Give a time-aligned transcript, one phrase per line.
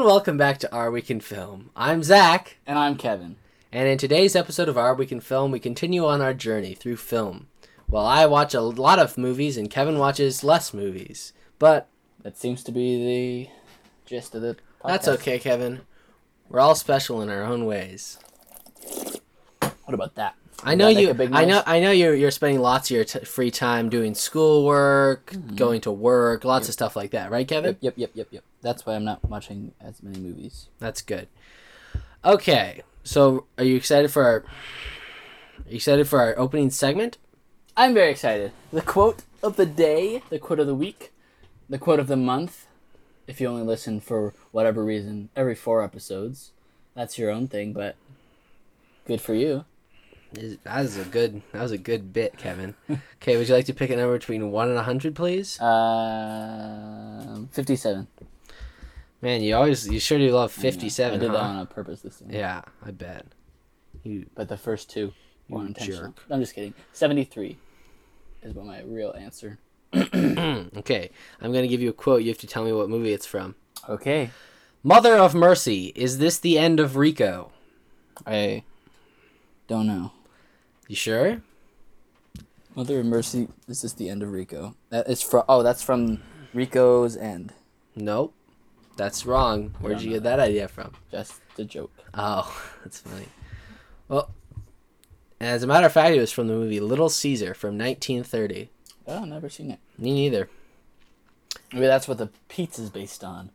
[0.00, 1.68] And welcome back to Our Week in Film.
[1.76, 3.36] I'm Zach, And I'm Kevin.
[3.70, 6.96] and in today's episode of Our Week in Film, we continue on our journey through
[6.96, 7.48] film.
[7.86, 11.88] Well, I watch a lot of movies and Kevin watches less movies, but
[12.22, 12.96] That seems to be
[13.44, 13.50] the
[14.06, 14.88] gist of the podcast.
[14.88, 15.82] that's okay, Kevin.
[16.48, 18.16] We're all special in our own ways.
[19.60, 20.34] What about that?
[20.62, 21.10] I know you.
[21.32, 21.62] I know.
[21.66, 22.14] I know you're.
[22.14, 25.56] You're spending lots of your t- free time doing schoolwork, Mm-hmm.
[25.56, 27.76] going to work, lots of stuff like that, right, Kevin?
[27.80, 28.44] Yep, yep, yep, yep, yep.
[28.62, 30.68] That's why I'm not watching as many movies.
[30.78, 31.28] That's good.
[32.24, 34.36] Okay, so are you excited for our?
[34.36, 37.16] Are you excited for our opening segment?
[37.76, 38.52] I'm very excited.
[38.72, 41.12] The quote of the day, the quote of the week,
[41.68, 42.66] the quote of the month.
[43.26, 46.50] If you only listen for whatever reason every four episodes,
[46.94, 47.94] that's your own thing, but
[49.06, 49.64] good for you.
[50.34, 51.42] Is- That was a good.
[51.52, 52.74] That was a good bit, Kevin.
[53.22, 55.60] Okay, would you like to pick a number between one and a hundred, please?
[55.60, 58.06] Um, 57.
[59.22, 59.86] Man, you always.
[59.86, 61.34] You sure do love I fifty-seven, did huh?
[61.34, 62.30] that on a purpose this time.
[62.30, 63.26] Yeah, I bet.
[64.02, 64.24] You.
[64.34, 65.12] But the first two
[65.50, 66.02] were intentional.
[66.12, 66.22] jerk.
[66.30, 66.72] I'm just kidding.
[66.94, 67.58] 73
[68.42, 69.58] is what my real answer.
[69.94, 71.10] okay,
[71.42, 72.22] I'm gonna give you a quote.
[72.22, 73.56] You have to tell me what movie it's from.
[73.88, 74.30] Okay.
[74.82, 77.52] Mother of Mercy, is this the end of Rico?
[78.26, 78.62] I
[79.68, 80.12] don't know.
[80.90, 81.40] You sure?
[82.74, 84.74] Mother of Mercy, This is the end of Rico?
[84.88, 85.44] That is from.
[85.48, 86.20] Oh, that's from
[86.52, 87.52] Rico's End.
[87.94, 88.34] Nope.
[88.96, 89.72] That's wrong.
[89.78, 90.94] Where'd you get that idea from?
[91.08, 91.92] Just a joke.
[92.12, 93.28] Oh, that's funny.
[94.08, 94.34] Well,
[95.40, 98.68] as a matter of fact, it was from the movie Little Caesar from 1930.
[99.06, 99.78] Oh, never seen it.
[99.96, 100.50] Me neither.
[101.72, 103.52] Maybe that's what the pizza's based on.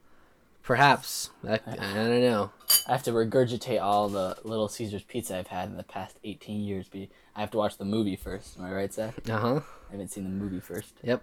[0.63, 1.31] Perhaps.
[1.43, 2.51] That, I don't know.
[2.87, 6.61] I have to regurgitate all the Little Caesars pizza I've had in the past 18
[6.61, 6.87] years.
[6.87, 8.57] Be I have to watch the movie first.
[8.57, 9.13] Am I right, Zach?
[9.29, 9.59] Uh huh.
[9.89, 10.93] I haven't seen the movie first.
[11.03, 11.21] Yep.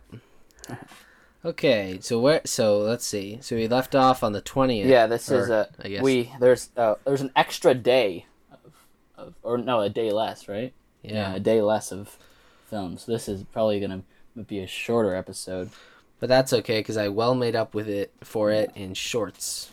[1.44, 2.40] Okay, so where?
[2.44, 3.38] So let's see.
[3.40, 4.84] So we left off on the 20th.
[4.86, 6.02] Yeah, this is or, a I guess.
[6.02, 8.72] we there's uh, there's an extra day of,
[9.16, 11.34] of or no a day less right Yeah.
[11.34, 12.16] a day less of
[12.66, 14.02] film so this is probably gonna
[14.46, 15.70] be a shorter episode
[16.20, 19.70] But that's okay because I well made up with it for it in shorts.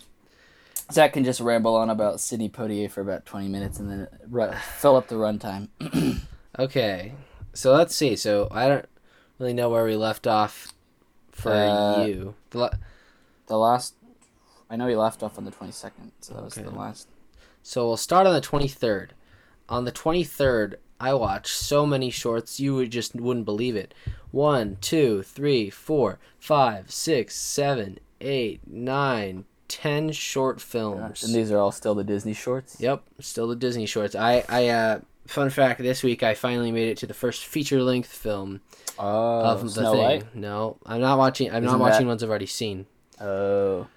[0.91, 4.51] Zach can just ramble on about Sidney Poitier for about twenty minutes and then ru-
[4.79, 5.67] fill up the runtime
[6.59, 7.13] Okay,
[7.53, 8.15] so let's see.
[8.15, 8.85] So I don't
[9.39, 10.73] really know where we left off
[11.31, 12.35] for Uh, you.
[12.49, 12.69] The la-
[13.47, 13.95] the last
[14.69, 16.67] I know he left off on the twenty second so that was Okay.
[16.67, 17.07] the last
[17.63, 19.09] So we'll start on the 23rd.
[19.67, 23.93] On the 23rd, I watched so many shorts you would just wouldn't believe it.
[24.31, 31.23] One, two, three, four, five, six, seven, eight, nine, ten short films.
[31.23, 34.15] and these are all still the Disney shorts Yep, still the Disney shorts.
[34.15, 38.11] I, I, uh, fun fact: this week I finally made it to the first feature-length
[38.11, 38.61] film
[38.97, 40.01] oh of the Snow thing.
[40.01, 41.49] White No, I'm not watching.
[41.49, 42.85] I'm Isn't not watching that- ones I've already seen.
[43.21, 43.87] oh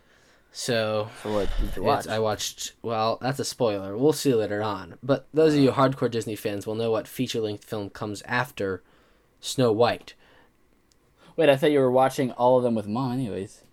[0.52, 2.74] So so what did you watch I watched.
[2.82, 3.96] Well, that's a spoiler.
[3.96, 4.98] We'll see later on.
[5.02, 8.82] But those of you hardcore Disney fans will know what feature-length film comes after
[9.40, 10.14] Snow White.
[11.36, 13.64] wait I thought you were watching all of them with mom anyways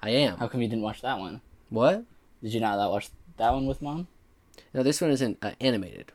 [0.00, 0.36] I am.
[0.38, 1.40] how come you didn't watch that one
[1.70, 2.04] What?
[2.42, 4.06] Did you not watch that one with mom?
[4.72, 6.12] No, this one isn't uh, animated.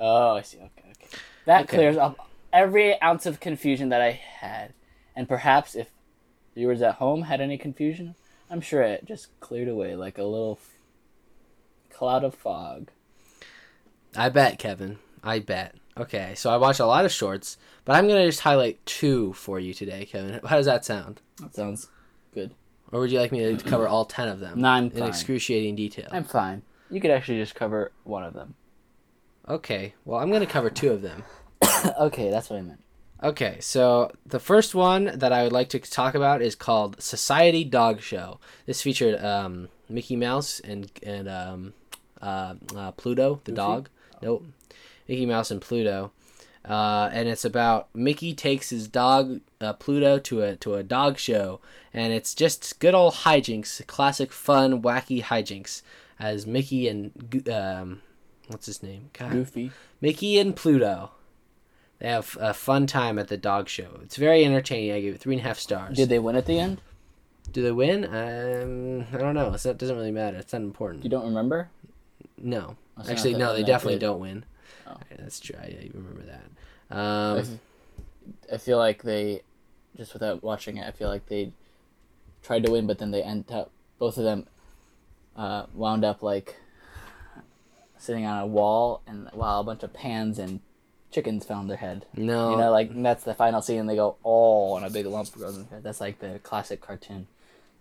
[0.00, 0.58] Oh, I see.
[0.58, 1.08] Okay, okay.
[1.46, 1.76] That Okay.
[1.76, 4.74] clears up every ounce of confusion that I had.
[5.16, 5.88] And perhaps if
[6.54, 8.14] viewers at home had any confusion,
[8.50, 12.90] I'm sure it just cleared away like a little f- cloud of fog.
[14.16, 14.98] I bet, Kevin.
[15.22, 15.74] I bet.
[15.96, 19.60] Okay, so I watch a lot of shorts, but I'm gonna just highlight two for
[19.60, 20.40] you today, Kevin.
[20.46, 21.20] How does that sound?
[21.40, 21.88] That sounds
[22.32, 22.52] good.
[22.92, 25.08] Or would you like me to cover all ten of them No, I'm in fine.
[25.08, 26.08] excruciating detail?
[26.12, 26.62] I'm fine.
[26.90, 28.54] You could actually just cover one of them.
[29.48, 31.22] Okay, well, I'm gonna cover two of them.
[32.00, 32.80] okay, that's what I meant.
[33.22, 37.64] Okay, so the first one that I would like to talk about is called Society
[37.64, 38.38] Dog Show.
[38.66, 41.72] This featured um, Mickey Mouse and and um,
[42.20, 43.56] uh, uh, Pluto the Goofy?
[43.56, 43.88] dog.
[44.22, 44.44] Nope,
[45.08, 46.12] Mickey Mouse and Pluto,
[46.68, 51.18] uh, and it's about Mickey takes his dog uh, Pluto to a to a dog
[51.18, 51.60] show,
[51.92, 55.82] and it's just good old hijinks, classic fun wacky hijinks,
[56.18, 58.00] as Mickey and um,
[58.48, 59.10] what's his name?
[59.12, 59.32] God.
[59.32, 59.70] Goofy.
[60.00, 61.10] Mickey and Pluto.
[61.98, 64.00] They have a fun time at the dog show.
[64.02, 64.92] It's very entertaining.
[64.92, 65.96] I give it three and a half stars.
[65.96, 66.80] Did they win at the end?
[67.52, 68.04] Do they win?
[68.04, 69.52] Um, I don't know.
[69.52, 70.36] It's not, doesn't really matter.
[70.38, 71.04] It's not important.
[71.04, 71.68] You don't remember?
[72.36, 73.54] no, That's actually, no.
[73.54, 74.06] They definitely good.
[74.06, 74.44] don't win.
[74.86, 74.96] Oh.
[75.16, 75.56] That's true.
[75.58, 76.96] I, I remember that.
[76.96, 77.60] Um,
[78.52, 79.42] I feel like they,
[79.96, 81.52] just without watching it, I feel like they
[82.42, 84.46] tried to win, but then they end up both of them
[85.36, 86.56] uh, wound up like
[88.04, 90.60] sitting on a wall, and while a bunch of pans and
[91.10, 92.06] chickens found their head.
[92.16, 95.06] no, You know, like that's the final scene, and they go, "Oh," and a big
[95.06, 95.82] lump goes in their head.
[95.84, 97.26] That's like the classic cartoon.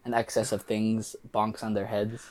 [0.05, 2.27] an excess of things bonks on their heads.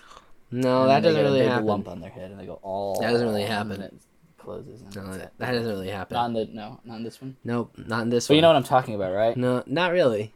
[0.50, 1.66] No, that doesn't really big happen.
[1.66, 3.00] lump on their head, and they go all.
[3.00, 3.80] That doesn't really happen.
[3.80, 3.94] it
[4.36, 4.82] closes.
[4.82, 6.14] And No, that, that doesn't really happen.
[6.14, 7.36] Not in the no, not in this one.
[7.44, 8.36] nope, not in this But one.
[8.36, 9.34] you know what I'm talking about, right?
[9.36, 10.34] No, not really.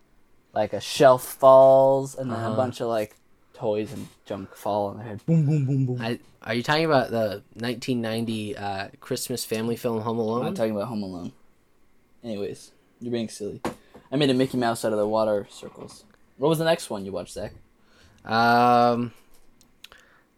[0.54, 2.54] Like a shelf falls, and then Uh-huh.
[2.54, 3.16] a bunch of like
[3.56, 5.20] toys and junk fall on their head.
[5.26, 6.00] Boom, boom, boom, boom.
[6.00, 10.40] I, are you talking about the 1990 uh, Christmas family film Home Alone?
[10.40, 11.32] I'm not talking about Home Alone.
[12.22, 13.60] Anyways, you're being silly.
[14.12, 16.04] I made a Mickey Mouse out of the water circles.
[16.38, 17.52] What was the next one you watched, Zach?
[18.24, 19.12] Um,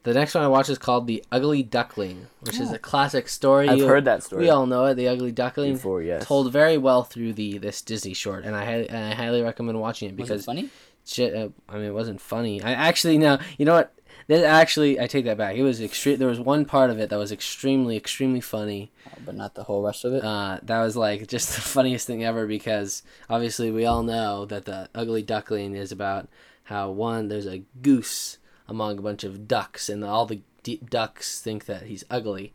[0.04, 2.74] the next one I watched is called The Ugly Duckling, which is Oh.
[2.74, 3.68] a classic story.
[3.68, 4.44] I've You- heard that story.
[4.44, 4.94] We all know it.
[4.94, 6.24] The Ugly Duckling, before, yes.
[6.26, 9.78] told very well through the this Disney short, and I highly, and I highly recommend
[9.80, 10.70] watching it was because it funny?
[11.08, 11.34] Shit.
[11.34, 12.62] Uh, I mean, it wasn't funny.
[12.62, 13.94] I actually now, You know what?
[14.26, 15.56] This actually, I take that back.
[15.56, 16.18] It was extreme.
[16.18, 18.90] There was one part of it that was extremely, extremely funny.
[19.06, 20.22] Oh, but not the whole rest of it.
[20.22, 24.66] Uh, that was like just the funniest thing ever because obviously we all know that
[24.66, 26.28] the ugly duckling is about
[26.64, 28.36] how one there's a goose
[28.68, 32.52] among a bunch of ducks and all the d- ducks think that he's ugly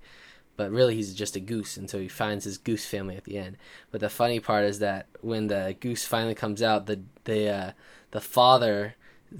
[0.55, 3.57] but really he's just a goose until he finds his goose family at the end
[3.89, 7.71] but the funny part is that when the goose finally comes out the the uh,
[8.13, 8.95] the father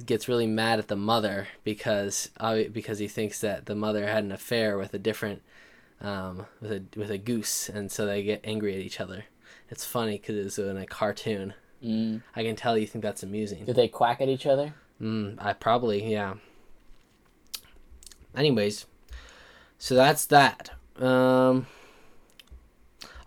[0.05, 4.23] gets really mad at the mother because uh, because he thinks that the mother had
[4.23, 5.43] an affair with a different
[6.01, 9.25] um, with a with a goose, and so they get angry at each other.
[9.69, 11.53] It's funny because it's in a cartoon.
[11.85, 12.23] Mm.
[12.35, 13.65] I can tell you think that's amusing.
[13.65, 14.73] Did they quack at each other?
[14.99, 16.35] Mm, I probably yeah.
[18.35, 18.87] Anyways,
[19.77, 20.71] so that's that.
[20.99, 21.67] Um,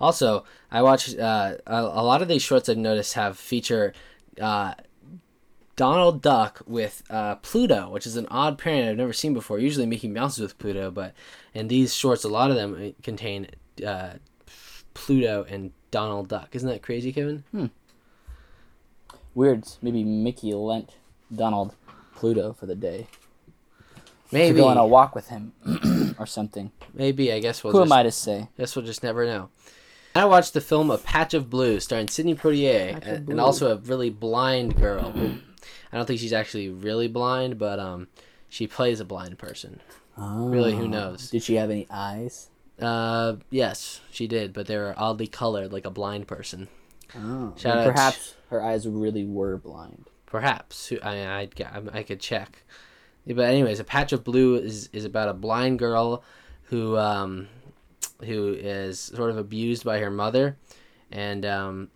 [0.01, 3.95] also, I watched uh, a, a lot of these shorts I've noticed have feature
[4.41, 4.75] uh,
[5.77, 9.59] Donald Duck with uh, Pluto, which is an odd pairing I've never seen before.
[9.59, 11.15] Usually Mickey Mouse is with Pluto, but
[11.55, 13.49] in these shorts, a lot of them uh, contain
[13.87, 14.15] uh,
[14.95, 16.49] Pluto and Donald Duck.
[16.57, 17.45] Isn't that crazy, Kevin?
[19.35, 19.65] Weird.
[19.83, 20.95] Maybe Mickey lent
[21.35, 21.75] Donald
[22.15, 23.09] Pluto for the day
[24.33, 24.61] Maybe to Maybe.
[24.61, 25.53] go on a walk with him
[26.19, 26.73] or something.
[26.95, 27.33] Maybe.
[27.33, 28.49] I guess we'll Who just am I to say?
[28.57, 29.51] Guess we'll just never know.
[30.15, 33.77] I watched the film A Patch of Blue, starring Sidney Poitier, and, and also a
[33.77, 35.11] really blind girl.
[35.13, 35.35] who-
[35.93, 38.09] I don't think she's actually really blind, but um,
[38.49, 39.81] she plays a blind person.
[40.19, 40.89] Really, who Oh.
[40.89, 41.31] knows?
[41.31, 42.49] Did she have any eyes?
[42.81, 46.69] Uh, yes, she did, but they were oddly colored, like a blind person.
[47.17, 47.55] Oh.
[47.57, 50.07] Shout perhaps her eyes really were blind.
[50.27, 52.65] Perhaps Who- I I'd, g- I could check.
[53.27, 56.23] But anyways, a patch of blue is is about a blind girl
[56.65, 57.49] who um
[58.25, 60.57] who is sort of abused by her mother,
[61.11, 61.89] and um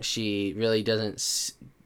[0.00, 1.20] she really doesn't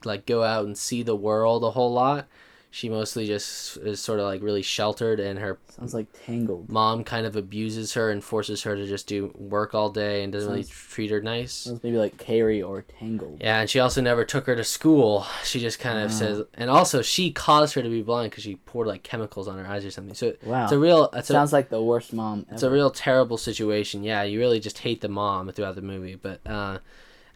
[0.06, 2.26] like go out and see the world a whole lot.
[2.70, 6.68] She mostly just is sort of like really sheltered, and her Sounds like Tangled.
[6.68, 10.32] mom kind of abuses her and forces her to just do work all day and
[10.32, 11.52] doesn't really treat her nice.
[11.52, 13.38] Sounds maybe like Carrie or Tangled.
[13.40, 15.24] Yeah, and she also never took her to school.
[15.44, 16.16] She just kind of Wow.
[16.16, 19.56] says, and also she caused her to be blind because she poured like chemicals on
[19.56, 20.14] her eyes or something.
[20.16, 20.64] So Wow.
[20.64, 22.54] it's a real, it's a, Sounds like the worst mom ever.
[22.54, 24.02] it's a real terrible situation.
[24.02, 26.16] Yeah, you really just hate the mom throughout the movie.
[26.16, 26.78] But, uh,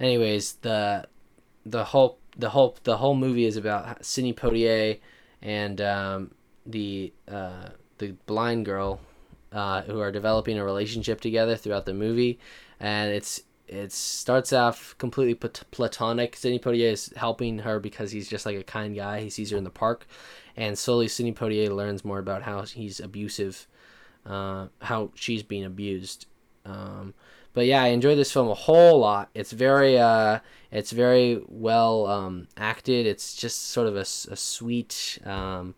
[0.00, 1.06] anyways, the
[1.64, 4.98] the whole the whole the whole movie is about Sidney Poitier
[5.42, 6.30] and um,
[6.64, 9.00] the uh, the blind girl
[9.52, 12.38] uh, who are developing a relationship together throughout the movie,
[12.78, 16.36] and it's it starts off completely plat- platonic.
[16.36, 19.20] Sidney Poitier is helping her because he's just like a kind guy.
[19.20, 20.06] He sees her in the park,
[20.56, 23.66] and slowly Sidney Poitier learns more about how he's abusive,
[24.24, 26.26] uh, how she's being abused.
[26.64, 27.14] Um,
[27.58, 29.30] but yeah, I enjoyed this film a whole lot.
[29.34, 30.38] It's very, uh,
[30.70, 33.04] it's very well um, acted.
[33.04, 35.74] It's just sort of a sweet, um,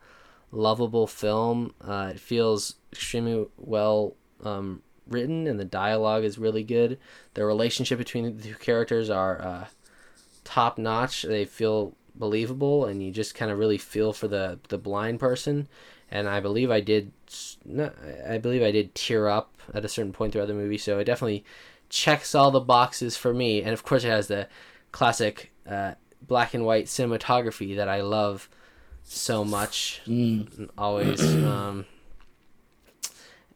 [0.52, 1.72] lovable film.
[1.80, 6.98] Uh, it feels extremely well um, written, and the dialogue is really good.
[7.32, 9.66] The relationship between the two characters are uh,
[10.44, 11.22] top notch.
[11.22, 15.66] They feel believable, and you just kind of really feel for the the blind person.
[16.10, 17.12] And I believe I did,
[18.28, 20.76] I believe I did tear up at a certain point throughout the movie.
[20.76, 21.44] So it definitely
[21.90, 23.60] checks all the boxes for me.
[23.62, 24.48] And of course, it has the
[24.92, 25.92] classic uh,
[26.26, 28.48] black and white cinematography that I love
[29.04, 30.68] so much Mm.
[30.78, 31.84] always um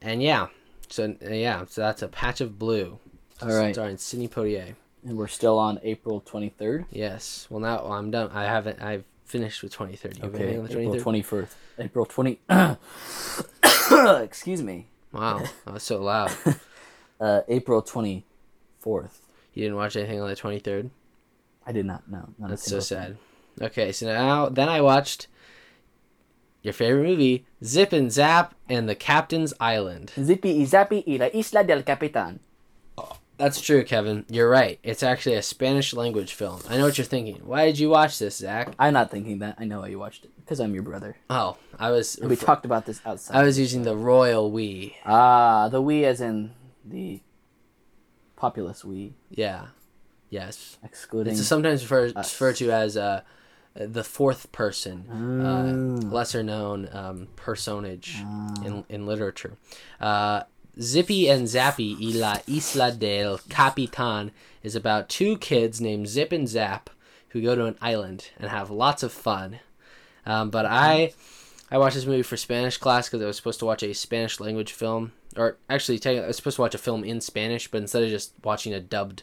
[0.03, 0.49] and yeah
[0.88, 2.99] so uh, yeah so that's a patch of blue
[3.43, 3.75] All right.
[3.75, 4.75] starring Sidney Poitier
[5.07, 6.87] And we're still on April 23rd.
[6.91, 10.81] yes well now I'm done I haven't I've finished with 2030 You Okay.
[10.83, 11.49] April 21st.
[11.79, 12.41] April 20.
[14.25, 14.87] Excuse me.
[15.12, 16.33] wow that was so loud
[17.21, 18.23] Uh, April 24th.
[19.54, 20.90] you didn't watch anything on the 23rd
[21.66, 22.28] I did not know.
[22.38, 22.83] Not that's so thing.
[22.83, 23.16] sad
[23.62, 25.28] okay so now then I watched
[26.62, 31.26] your favorite movie Zip and Zap and the Captain's Island Zippy y Zappy y la
[31.33, 32.40] Isla del Capitan.
[33.37, 34.25] That's true, Kevin.
[34.30, 34.78] You're right.
[34.85, 36.61] It's actually a Spanish language film.
[36.71, 37.40] I know what you're thinking.
[37.44, 38.73] Why did you watch this, Zach?
[38.78, 39.56] I'm not thinking that.
[39.59, 41.16] I know why you watched it because I'm your brother.
[41.28, 42.16] Oh, I was.
[42.23, 43.35] We talked about this outside.
[43.37, 44.94] I was using the royal we.
[45.04, 46.52] ah the we as in
[46.85, 47.21] the
[48.37, 49.67] populous we, Yeah.
[50.31, 50.79] Yes.
[50.83, 51.35] excluding.
[51.35, 53.21] It's sometimes referred, referred to as uh,
[53.75, 56.09] the fourth person, uh, Ah.
[56.12, 58.55] lesser known um, personage Ah.
[58.64, 59.57] in, in literature.
[60.00, 60.43] Uh,
[60.81, 64.33] Zippy and Zappy y la Isla del Capitan
[64.64, 66.91] is about two kids named Zip and Zap
[67.29, 69.61] who go to an island and have lots of fun.
[70.26, 71.12] Um, but I
[71.71, 74.41] I watched this movie for Spanish class because I was supposed to watch a Spanish
[74.41, 78.03] language film, or actually, I was supposed to watch a film in Spanish, but instead
[78.03, 79.23] of just watching a dubbed,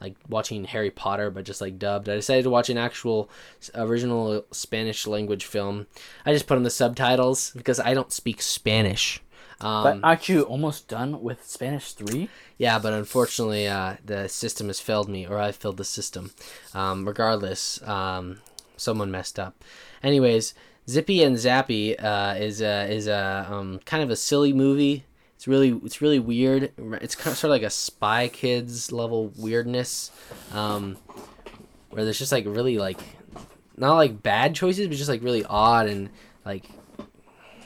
[0.00, 3.30] like watching Harry Potter, but just like dubbed, I decided to watch an actual
[3.74, 5.86] original Spanish language film.
[6.26, 9.22] I just put on the subtitles because I don't speak Spanish.
[9.60, 12.28] Um, but aren't you almost done with Spanish three?
[12.58, 16.32] yeah, but unfortunately, uh, the system has failed me, or I failed the system.
[16.74, 18.40] Um, regardless, um,
[18.76, 19.64] someone messed up.
[20.02, 20.54] Anyways,
[20.88, 25.04] Zippy and Zappy uh, is a is a um, kind of a silly movie.
[25.42, 26.70] It's really it's really weird.
[26.78, 30.12] It's kind of sort of like a Spy Kids level weirdness,
[30.52, 30.96] um,
[31.90, 33.00] where there's just like really like
[33.76, 36.10] not like bad choices, but just like really odd and
[36.44, 36.66] like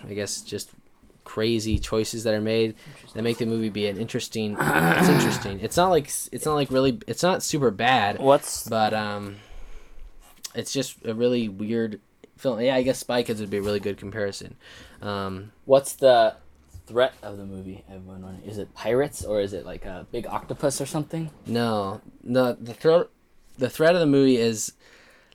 [0.09, 0.71] I guess just
[1.25, 2.77] crazy choices that are made
[3.13, 4.57] that make the movie be an interesting.
[4.59, 5.61] it's interesting.
[5.61, 6.99] It's not like it's not like really.
[7.07, 9.37] It's not super bad, What's but um,
[10.55, 12.01] it's just a really weird
[12.39, 12.59] film.
[12.59, 14.57] Yeah, I guess Spy Kids would be a really good comparison.
[15.03, 16.37] Um, what's the
[16.87, 17.85] threat of the movie?
[17.89, 18.49] Everyone, wondering?
[18.49, 21.31] is it pirates or is it like a big octopus or something?
[21.47, 23.09] no, no, the threat,
[23.59, 24.73] the threat of the movie is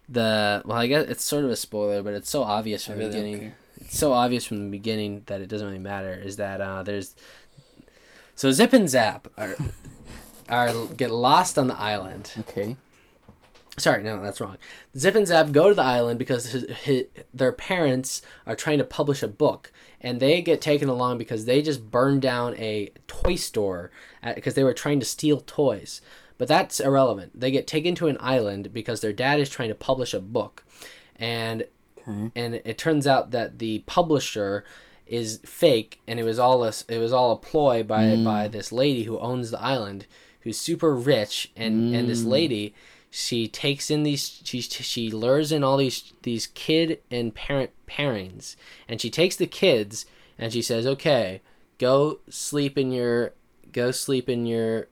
[0.08, 0.78] the well.
[0.78, 3.32] I guess it's sort of a spoiler, but it's so obvious from I the really
[3.32, 3.54] beginning.
[3.80, 6.14] It's so obvious from the beginning that it doesn't really matter.
[6.14, 7.16] Is that uh, there's
[8.36, 9.56] so Zip and Zap are
[10.50, 12.34] are get lost on the island.
[12.40, 12.76] Okay.
[13.78, 14.58] Sorry, no, that's wrong.
[14.98, 18.84] Zip and Zap go to the island because his, his, their parents are trying to
[18.84, 23.36] publish a book, and they get taken along because they just burned down a toy
[23.36, 23.92] store
[24.36, 26.02] because they were trying to steal toys.
[26.38, 27.40] But that's irrelevant.
[27.40, 30.66] They get taken to an island because their dad is trying to publish a book,
[31.16, 31.66] and
[32.36, 34.66] and it turns out that the publisher
[35.06, 38.52] is fake and it was all a, it was all a ploy by by mm.
[38.52, 40.08] this lady who owns the island
[40.42, 42.30] who's super rich and and this mm.
[42.30, 42.74] lady
[43.14, 48.56] she takes in these she she lures in all these these kid and parent pairings.
[48.88, 50.06] And she takes the kids
[50.40, 51.42] and she says okay
[51.78, 53.34] go sleep in your
[53.74, 54.88] go sleep in your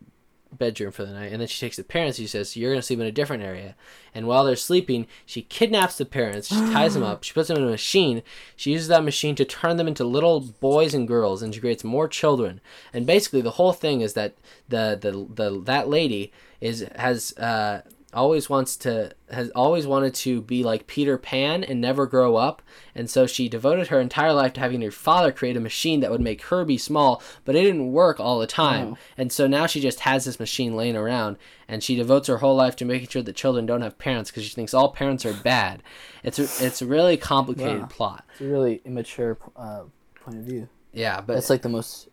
[0.51, 1.31] bedroom for the night.
[1.31, 3.41] And then she takes the parents she says you're going to sleep in a different
[3.41, 3.75] area.
[4.13, 6.49] And while they're sleeping she kidnaps the parents.
[6.49, 7.23] She ties them up.
[7.23, 8.21] She puts them in a machine.
[8.57, 11.85] She uses that machine to turn them into little boys and girls and she creates
[11.85, 12.59] more children.
[12.91, 14.35] And basically the whole thing is that
[14.67, 20.41] the the, the that lady is has uh always wants to has always wanted to
[20.41, 22.61] be like Peter Pan and never grow up
[22.95, 26.09] and so she devoted her entire life to having her father create a machine that
[26.09, 28.97] would make her be small but it didn't work all the time Oh.
[29.17, 31.37] and so now she just has this machine laying around
[31.67, 34.43] and she devotes her whole life to making sure that children don't have parents because
[34.43, 35.83] she thinks all parents are bad
[36.23, 37.87] it's a, it's a really complicated Wow.
[37.87, 39.83] plot It's a really immature uh,
[40.15, 40.67] point of view.
[40.93, 42.09] yeah but it's like the most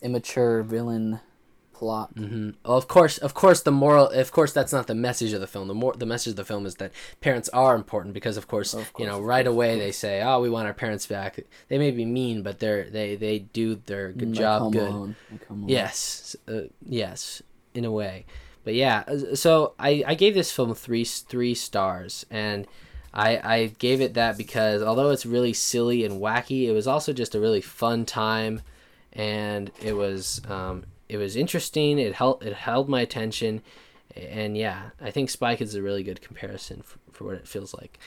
[0.00, 1.18] immature villain
[1.78, 2.08] plot.
[2.16, 4.06] hmm Of course, of course, the moral.
[4.24, 5.66] Of course, that's not the message of the film.
[5.68, 8.74] The more the message of the film is that parents are important because, of course,
[8.74, 11.32] Of you know, course, right away they say, "Oh, we want our parents back."
[11.68, 14.90] They may be mean, but they're they they do their good Like job good.
[14.92, 17.42] Alone, like Home Yes, uh, yes,
[17.74, 18.24] in a way.
[18.64, 22.66] But yeah, uh, so I, I gave this film three three stars, and
[23.14, 27.12] I I gave it that because although it's really silly and wacky, it was also
[27.12, 28.60] just a really fun time,
[29.12, 31.98] and it was um it was interesting.
[31.98, 33.62] It held it held my attention,
[34.16, 37.48] and yeah, I think Spy Kids is a really good comparison for, for what it
[37.48, 37.98] feels like.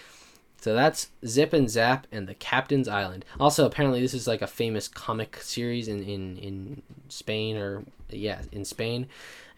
[0.62, 3.25] So that's Zip and Zap and the Captain's Island.
[3.39, 8.41] Also, apparently, this is like a famous comic series in in, in Spain or yeah,
[8.51, 9.08] in Spain,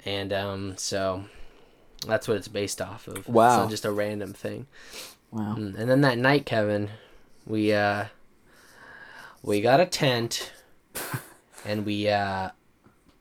[0.05, 1.25] and um, so
[2.07, 3.17] that's what it's based off of.
[3.17, 3.67] It's Wow.
[3.67, 4.67] just a random thing.
[5.31, 5.55] Wow.
[5.57, 6.89] Mm, And then that night, Kevin,
[7.45, 8.05] we uh,
[9.41, 10.51] we got a tent,
[11.65, 12.51] and we uh,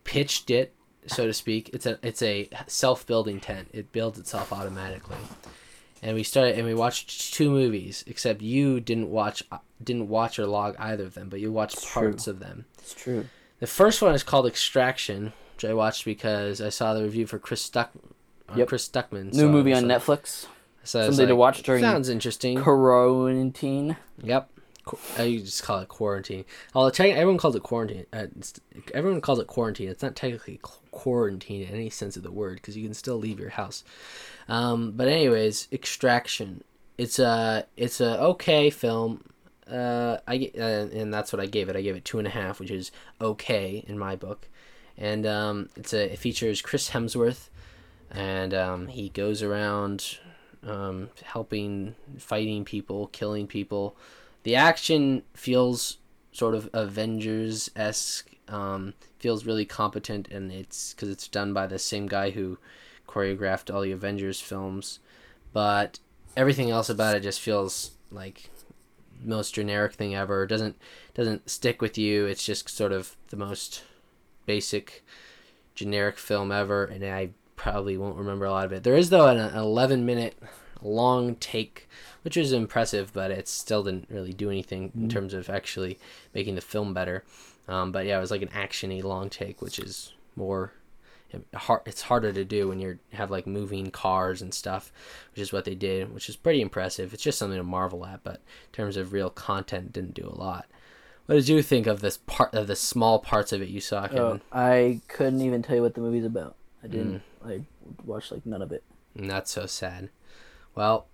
[0.04, 0.74] pitched it,
[1.06, 1.70] so to speak.
[1.72, 3.68] It's a it's a self building tent.
[3.72, 5.16] It builds itself automatically.
[6.04, 8.02] And we started and we watched two movies.
[8.06, 9.42] Except you didn't watch
[9.82, 12.64] didn't watch or log either of them, but you watched It's parts of them.
[12.78, 13.26] It's true.
[13.60, 17.38] The first one is called Extraction, which I watched because I saw the review for
[17.38, 17.90] Chris Stuck.
[18.48, 18.68] uh, Yep.
[18.68, 19.32] Chris Stuckman.
[19.32, 20.46] New so- movie on so- Netflix.
[20.84, 22.60] So Something to watch during Sounds interesting.
[22.60, 23.96] Quarantine.
[24.20, 24.50] Yep.
[24.84, 26.44] Qu- I just call it quarantine.
[26.74, 28.06] Although technically everyone calls it quarantine.
[28.12, 28.26] Uh,
[28.94, 29.88] everyone calls it quarantine.
[29.88, 30.60] It's not technically
[30.90, 33.84] quarantine in any sense of the word because you can still leave your house.
[34.48, 36.64] Um, but anyways, Extraction.
[36.98, 39.24] It's a it's a okay film.
[39.70, 41.76] Uh, I uh, and that's what I gave it.
[41.76, 44.48] I gave it two and a half, which is okay in my book.
[44.98, 47.48] And um, it's a it features Chris Hemsworth,
[48.10, 50.18] and um, he goes around
[50.66, 53.96] um, helping, fighting people, killing people.
[54.42, 55.98] The action feels
[56.32, 58.30] sort of Avengers esque.
[58.48, 62.58] Um, feels really competent, and it's because it's done by the same guy who
[63.06, 64.98] choreographed all the Avengers films.
[65.52, 66.00] But
[66.36, 68.50] everything else about it just feels like
[69.24, 70.42] most generic thing ever.
[70.42, 70.76] It doesn't
[71.14, 72.26] doesn't stick with you.
[72.26, 73.84] It's just sort of the most
[74.46, 75.04] basic
[75.74, 78.82] generic film ever, and I probably won't remember a lot of it.
[78.82, 80.34] There is though an, an 11 minute
[80.82, 81.88] long take,
[82.22, 85.98] which was impressive, but it still didn't really do anything in terms of actually
[86.34, 87.24] making the film better.
[87.68, 90.72] Um, but yeah, it was like an actiony long take, which is more
[91.54, 91.82] hard.
[91.86, 94.92] It's harder to do when you have like moving cars and stuff,
[95.32, 97.14] which is what they did, which is pretty impressive.
[97.14, 100.38] It's just something to marvel at, but in terms of real content, didn't do a
[100.38, 100.66] lot.
[101.26, 104.08] What did you think of this part of the small parts of it you saw,
[104.08, 104.40] Kevin?
[104.52, 106.56] Oh, I couldn't even tell you what the movie's about.
[106.82, 107.22] I didn't.
[107.46, 107.60] I
[108.04, 108.82] watched like none of it.
[109.16, 110.08] And that's so sad.
[110.74, 111.06] Well,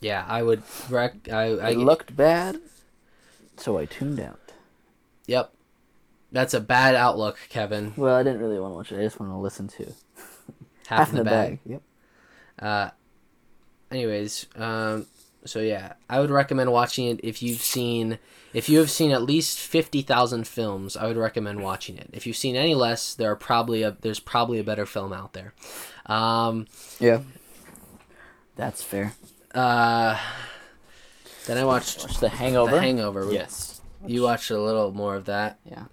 [0.00, 1.28] yeah, I would rec.
[1.30, 2.60] I, I It looked bad,
[3.56, 4.40] so I tuned out.
[5.26, 5.52] Yep,
[6.32, 7.92] that's a bad outlook, Kevin.
[7.96, 8.98] Well, I didn't really want to watch it.
[9.00, 9.92] I just want to listen to
[10.86, 11.58] Half, in the, bag.
[11.66, 11.82] Yep.
[12.58, 12.90] Uh,
[13.90, 15.06] anyways, um,
[15.44, 18.18] so yeah, I would recommend watching it if you've seen
[18.52, 20.96] if you have seen at least fifty thousand films.
[20.96, 22.10] I would recommend watching it.
[22.12, 25.32] If you've seen any less, there are probably a there's probably a better film out
[25.32, 25.54] there.
[26.06, 26.66] Um,
[26.98, 27.20] Yeah.
[28.60, 29.14] That's fair.
[29.54, 30.18] uh,
[31.46, 32.72] then I watched Watch The Hangover.
[32.72, 33.32] The Hangover.
[33.32, 33.80] Yes.
[34.06, 35.84] You watched a little more of that, Yeah.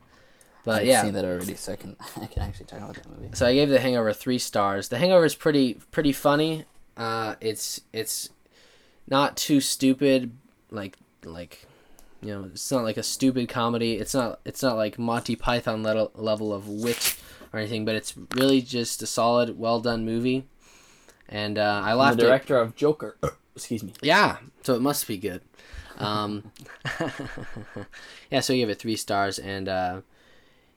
[0.66, 1.02] but I've yeah.
[1.04, 3.30] seen that already, so I can I can actually talk about that movie.
[3.34, 4.90] So I gave The Hangover three stars.
[4.90, 6.66] The Hangover is pretty pretty funny.
[6.98, 8.30] Uh, it's it's
[9.08, 10.36] not too stupid,
[10.70, 11.66] like like
[12.22, 13.94] you know, it's not like a stupid comedy.
[13.94, 17.16] It's not it's not like Monty Python level level of wit
[17.54, 20.48] or anything, but it's really just a solid, well done movie.
[21.30, 22.18] And uh, I laughed.
[22.18, 23.18] the at- director of Joker.
[23.56, 23.94] Excuse me.
[24.04, 25.42] yeah, so it must be good.
[25.98, 26.52] Um,
[28.32, 30.02] yeah, so you give it three stars, and uh,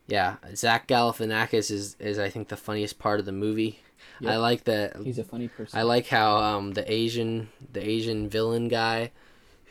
[0.06, 3.80] yeah, Zach Galifianakis is is I think the funniest part of the movie.
[4.26, 4.96] I like that.
[4.96, 5.78] He's a funny person.
[5.78, 9.12] I like how um, the Asian the Asian villain guy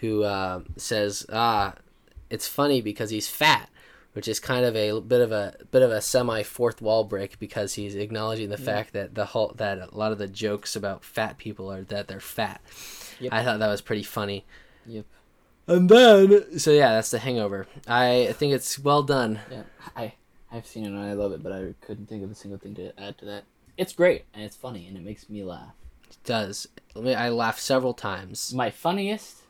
[0.01, 1.73] who uh, says ah
[2.29, 3.69] it's funny because he's fat,
[4.13, 7.39] which is kind of a bit of a bit of a semi fourth wall break
[7.39, 11.03] because he's acknowledging the fact that the whole that a lot of the jokes about
[11.03, 12.61] fat people are that they're fat.
[13.19, 13.33] Yep.
[13.33, 14.45] I thought that was pretty funny.
[14.85, 15.05] Yep.
[15.67, 17.67] And then so yeah, that's the Hangover.
[17.87, 19.39] I think it's well done.
[19.51, 19.63] Yeah.
[19.95, 20.13] I
[20.51, 22.73] I've seen it and I love it, but I couldn't think of a single thing
[22.75, 23.43] to add to that.
[23.77, 25.73] It's great and it's funny and it makes me laugh.
[26.09, 26.67] It does.
[26.95, 28.53] I laughed several times.
[28.53, 29.43] My funniest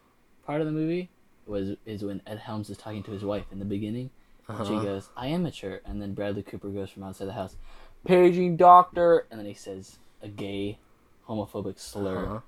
[0.46, 1.10] part of the movie
[1.48, 4.10] was is when Ed Helms is talking to his wife in the beginning.
[4.50, 4.84] And She Uh-huh.
[4.84, 7.56] goes, "I am mature," and then Bradley Cooper goes from outside the house,
[8.04, 10.80] paging doctor, and then he says a gay,
[11.28, 12.40] homophobic slur Uh-huh.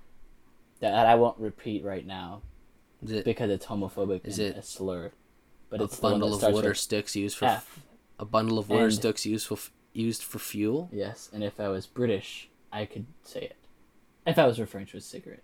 [0.80, 2.42] that I won't repeat right now
[3.04, 5.12] Is it because it's homophobic Is it a slur.
[5.70, 7.86] But a it's bundle of water with sticks used for F.
[8.20, 9.58] a bundle of water And- sticks used for
[9.94, 10.90] used for fuel?
[10.92, 13.56] Yes, and if I was British, I could say it.
[14.26, 15.44] If I was referring to a cigarette.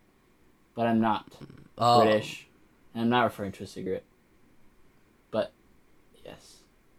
[0.76, 1.36] But I'm not
[1.78, 2.48] Oh, British,
[2.94, 4.04] and I'm not referring to a cigarette.
[5.32, 5.52] But.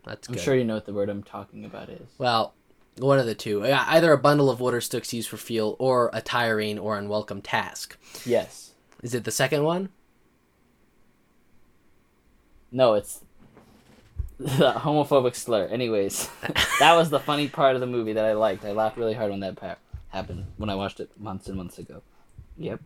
[0.08, 0.42] That's I'm good.
[0.42, 2.08] sure you know what the word I'm talking about is.
[2.18, 2.54] Well,
[2.98, 3.64] one of the two.
[3.64, 7.96] Either a bundle of water sticks used for fuel, or a tiring or unwelcome task.
[8.26, 8.72] Yes.
[9.02, 9.90] Is it the second one?
[12.70, 13.20] No, it's
[14.38, 15.66] the homophobic slur.
[15.66, 16.28] Anyways,
[16.80, 18.64] that was the funny part of the movie that I liked.
[18.64, 21.78] I laughed really hard when that part happened when I watched it months and months
[21.78, 22.02] ago.
[22.58, 22.80] Yep.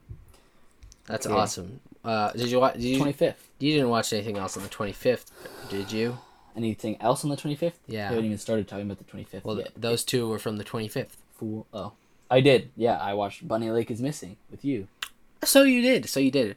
[1.07, 1.35] That's Okay.
[1.35, 1.81] awesome.
[2.05, 2.75] Uh, did you watch?
[2.77, 3.35] 25th.
[3.59, 5.31] you didn't watch anything else on the twenty fifth,
[5.69, 6.19] did you?
[6.57, 7.73] Anything else on the 25th?
[7.87, 8.07] Yeah.
[8.07, 9.71] I haven't even started talking about the 25th Well, yet.
[9.77, 11.17] those two were from the twenty fifth.
[11.35, 11.67] Fool.
[11.73, 11.79] Oh.
[11.79, 11.93] oh.
[12.31, 12.71] I did.
[12.77, 14.89] Yeah, I watched Bunny Lake is Missing with you.
[15.45, 16.09] So you did.
[16.09, 16.57] So you did.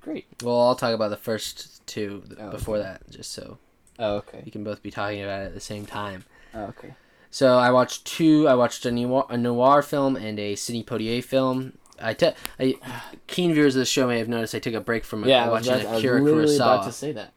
[0.00, 0.26] Great.
[0.42, 3.58] Well, I'll talk about the first two Oh, before that, just so
[3.98, 4.42] Oh, okay.
[4.44, 6.24] we can both be talking about it at the same time.
[6.54, 6.94] Oh, okay.
[7.30, 8.48] So I watched two.
[8.48, 11.74] I watched a noir, a noir film and a Sidney Poitier film.
[12.00, 12.74] I te- I,
[13.28, 15.48] keen viewers of the show may have noticed I took a break from Yeah, I
[15.50, 17.32] was, watching about, I was Akira literally about to say that.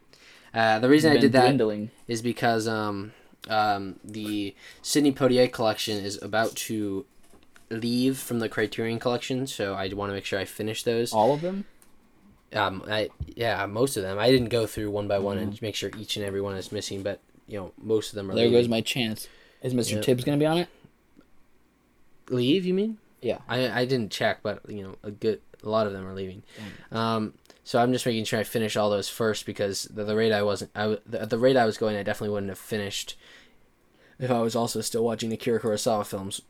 [0.56, 1.92] Uh, the reason I did that Dwindling.
[2.08, 3.12] is because um,
[3.50, 7.06] um, the Sidney Poitier collection is about to
[7.70, 11.12] leave from the Criterion collection, so I want to make sure I finish those.
[11.12, 11.66] All of them?
[12.54, 14.18] Um, I yeah, most of them.
[14.18, 15.50] I didn't go through one by one Mm-hmm.
[15.50, 18.32] and make sure each and every one is missing, but you know, most of them
[18.32, 18.36] are.
[18.36, 18.60] There leaving.
[18.62, 19.28] goes my chance.
[19.62, 19.94] Is Mr.
[19.96, 20.04] Yep.
[20.04, 20.70] Tibbs gonna be on it?
[22.30, 22.66] leave.
[22.66, 22.98] You mean?
[23.22, 23.40] Yeah.
[23.50, 26.44] I I didn't check, but you know, a good a lot of them are leaving.
[26.92, 27.34] Um,
[27.66, 30.44] so I'm just making sure I finish all those first because the, the rate I
[30.44, 33.18] wasn't I the, the rate I was going, I definitely wouldn't have finished
[34.20, 36.42] if I was also still watching the Kira Kurosawa films.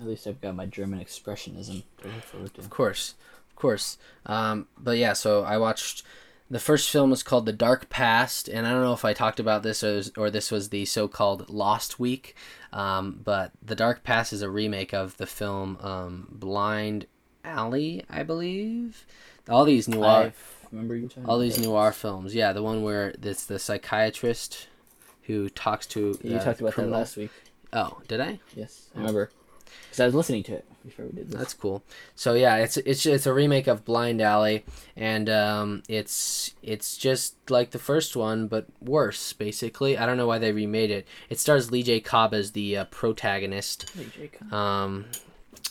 [0.00, 2.60] At least I've got my German expressionism to look forward to.
[2.62, 3.14] Of course,
[3.50, 3.98] of course.
[4.24, 6.02] Um, but yeah, so I watched.
[6.50, 9.40] The first film was called The Dark Past, and I don't know if I talked
[9.40, 12.34] about this or, or this was the so-called Lost Week.
[12.74, 17.06] Um, but The Dark Past is a remake of the film um, Blind
[17.42, 19.06] Alley, I believe.
[19.48, 20.32] All these noir, I
[20.72, 21.26] remember you talking.
[21.26, 22.34] all these about noir films.
[22.34, 24.68] Yeah, the one where it's the psychiatrist
[25.22, 26.18] who talks to.
[26.22, 26.94] You uh, talked about criminal.
[26.94, 27.30] that last week.
[27.72, 28.40] Oh, did I?
[28.54, 29.30] Yes, I remember.
[29.84, 31.38] Because I was listening to it before we did this.
[31.38, 31.82] That's cool.
[32.14, 34.64] So yeah, it's it's it's a remake of Blind Alley,
[34.96, 39.32] and um, it's it's just like the first one but worse.
[39.32, 41.06] Basically, I don't know why they remade it.
[41.30, 42.00] It stars Lee J.
[42.00, 43.90] Cobb as the uh, protagonist.
[43.90, 44.52] Hey, Jacob.
[44.52, 45.06] Um,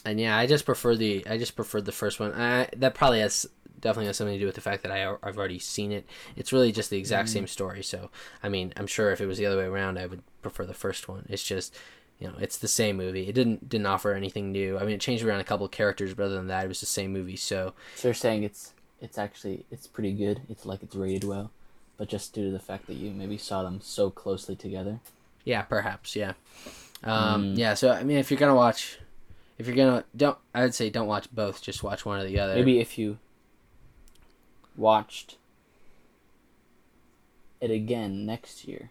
[0.05, 2.33] and yeah, I just prefer the I just preferred the first one.
[2.33, 3.47] I, that probably has
[3.81, 6.05] definitely has something to do with the fact that I I've already seen it.
[6.35, 7.83] It's really just the exact same story.
[7.83, 8.09] So
[8.43, 10.73] I mean, I'm sure if it was the other way around, I would prefer the
[10.73, 11.25] first one.
[11.29, 11.75] It's just
[12.19, 13.27] you know, it's the same movie.
[13.27, 14.77] It didn't didn't offer anything new.
[14.77, 16.79] I mean, it changed around a couple of characters, but other than that, it was
[16.79, 17.35] the same movie.
[17.35, 20.41] So So you're saying it's it's actually it's pretty good.
[20.49, 21.49] It's like it's rated well,
[21.97, 24.99] but just due to the fact that you maybe saw them so closely together.
[25.43, 26.33] yeah, perhaps yeah,
[27.03, 27.57] um, Mm.
[27.57, 27.73] yeah.
[27.73, 28.99] So I mean, if you're gonna watch,
[29.57, 31.63] if you're gonna don't, I would say don't watch both.
[31.63, 32.53] Just watch one or the other.
[32.53, 33.17] Maybe if you
[34.77, 35.37] watched
[37.59, 38.89] it again next year,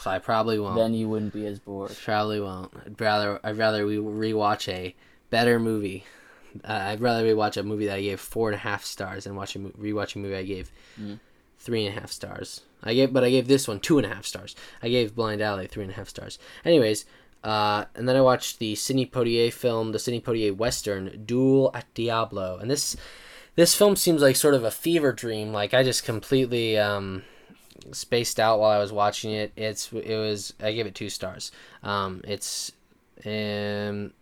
[0.00, 0.76] So I probably won't.
[0.76, 1.94] then you wouldn't be as bored.
[2.04, 2.72] Probably won't.
[2.86, 4.94] I'd rather I'd rather we rewatch a
[5.30, 6.04] better movie.
[6.64, 9.36] Uh, I'd rather rewatch a movie that I gave four and a half stars than
[9.36, 11.18] watch a rewatch a movie I gave Mm.
[11.58, 12.62] three and a half stars.
[12.82, 14.56] I gave, but I gave this one two and a half stars.
[14.82, 16.38] I gave Blind Alley three and a half stars.
[16.64, 17.04] Anyways,
[17.44, 21.92] uh, and then I watched the Sidney Poitier film, the Sidney Poitier western, Duel at
[21.94, 22.96] Diablo, and this
[23.58, 25.52] this film seems like sort of a fever dream.
[25.52, 27.24] Like I just completely um,
[27.90, 29.50] spaced out while I was watching it.
[29.56, 31.50] It's it was I gave it two stars.
[31.82, 32.70] Um, it's
[33.26, 34.12] um,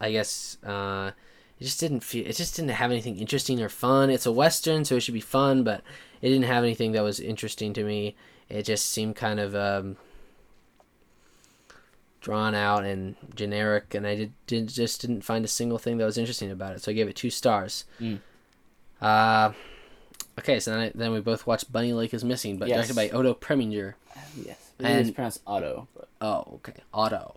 [0.00, 1.10] I guess uh,
[1.60, 4.08] it just didn't feel it just didn't have anything interesting or fun.
[4.08, 5.82] It's a western, so it should be fun, but
[6.22, 8.16] it didn't have anything that was interesting to me.
[8.48, 9.98] It just seemed kind of um,
[12.22, 16.06] drawn out and generic, and I did, did just didn't find a single thing that
[16.06, 16.82] was interesting about it.
[16.82, 17.84] So I gave it two stars.
[18.00, 18.20] Mm.
[19.00, 19.52] Uh,
[20.38, 22.76] okay, so then, I, then we both watched Bunny Lake is Missing, but Yes.
[22.88, 23.94] directed by Odo Preminger.
[24.36, 27.36] Yes, believe it's And- pronounced Otto, but Oh, okay, Otto.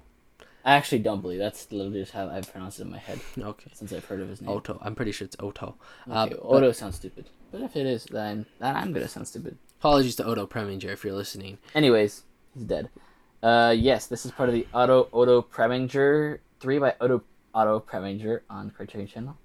[0.63, 3.71] I actually don't believe that's literally just how I've pronounced it in my head Okay,
[3.73, 4.51] since I've heard of his name.
[4.51, 4.77] Otto.
[4.81, 5.75] I'm pretty sure it's Otto.
[6.09, 9.27] Uh, Okay, but- Otto sounds stupid, but if it is, then then I'm gonna sound
[9.27, 9.57] stupid.
[9.79, 11.57] apologies to Odo Preminger if you're listening.
[11.73, 12.89] Anyways, he's dead.
[13.41, 17.23] Uh, yes, this is part of the Otto Otto Preminger three by Otto
[17.55, 19.37] Otto Preminger on Criterion Channel.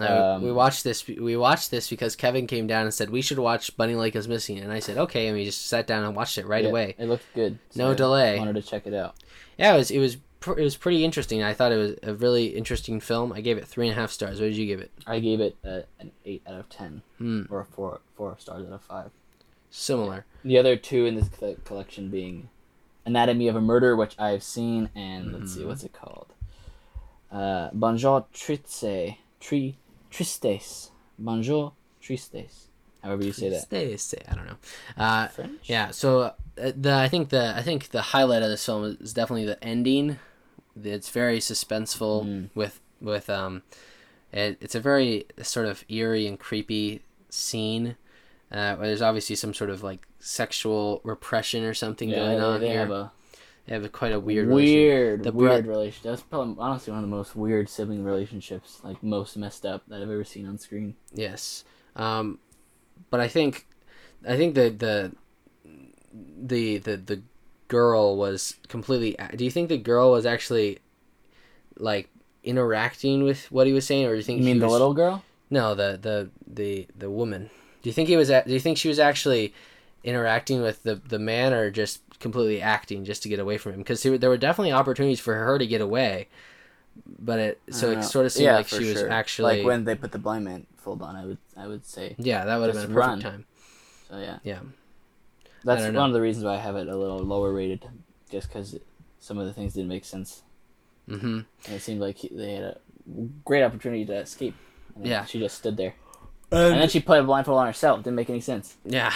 [0.00, 1.06] Uh, Um, we watched this.
[1.06, 4.28] We watched this because Kevin came down and said we should watch Bunny Lake is
[4.28, 6.70] Missing, and I said okay, and we just sat down and watched it right Yeah,
[6.70, 6.94] away.
[6.98, 7.58] It looked good.
[7.74, 8.38] No I delay.
[8.38, 9.14] Wanted to check it out.
[9.58, 11.42] Yeah, it was it was pr- it was pretty interesting.
[11.42, 13.32] I thought it was a really interesting film.
[13.32, 14.40] I gave it three and a half stars.
[14.40, 14.90] What did you give it?
[15.06, 18.66] I gave it uh, an eight out of ten, Hmm, or a four four stars
[18.66, 19.10] out of five.
[19.70, 20.24] similar.
[20.44, 22.48] The other two in this co- collection being
[23.04, 25.66] Anatomy of a Murder, which I've seen, and let's see Mhm.
[25.68, 26.32] what's it called.
[27.30, 29.74] Uh, Bonjour Triste, tri,
[30.16, 32.68] Tristes, Bonjour Tristes.
[33.02, 33.62] However you say that.
[33.62, 34.22] Stay.
[34.28, 34.56] I don't know.
[34.96, 35.60] Uh, French.
[35.64, 35.90] yeah.
[35.90, 39.44] So uh, the I think the I think the highlight of this film is definitely
[39.46, 40.18] the ending.
[40.82, 42.48] It's very suspenseful Mm.
[42.54, 43.62] with with um,
[44.32, 47.96] it, it's a very sort of eerie and creepy scene.
[48.50, 52.44] Uh, where there's obviously some sort of like sexual repression or something Yeah, going they,
[52.44, 52.78] on they here.
[52.80, 53.12] have a
[53.66, 54.76] they have a, quite a weird, relationship.
[54.76, 56.02] weird, The weird bro- relationship.
[56.04, 59.96] That's probably honestly one of the most weird sibling relationships, like most messed up that
[59.96, 60.94] I've ever seen on screen.
[61.12, 61.64] Yes.
[61.96, 62.38] Um,
[63.10, 63.66] but I think,
[64.28, 65.12] I think the the
[66.38, 67.22] the the the
[67.68, 69.16] girl was completely.
[69.36, 70.78] Do you think the girl was actually
[71.78, 72.08] like
[72.44, 74.94] interacting with what he was saying, or do you think You mean the was- little
[74.94, 75.22] girl?
[75.50, 77.50] No, the the the the woman.
[77.82, 78.28] Do you think he was?
[78.28, 79.54] Do you think she was actually
[80.02, 83.78] interacting with the the man, or just completely acting just to get away from him?
[83.78, 86.28] Because there were definitely opportunities for her to get away,
[87.18, 89.58] but it so it Uh, sort of seemed yeah, like for she was actually.
[89.58, 91.16] like when they put the blind man full on.
[91.16, 92.14] I would, I would say.
[92.18, 93.20] yeah, that would have been a perfect run.
[93.20, 93.44] time.
[94.08, 94.60] So yeah, Yeah.
[95.64, 96.04] that's one know.
[96.06, 97.84] of the reasons why I have it a little lower rated,
[98.30, 98.76] just because
[99.18, 100.42] some of the things didn't make sense,
[101.08, 101.26] Mm-hmm.
[101.66, 102.76] and it seemed like he, they had a
[103.44, 104.54] great opportunity to escape.
[104.94, 105.24] and Yeah.
[105.24, 105.94] she just stood there.
[106.52, 108.02] And then she put a blindfold on herself.
[108.04, 108.76] Didn't make any sense.
[108.84, 109.12] Yeah.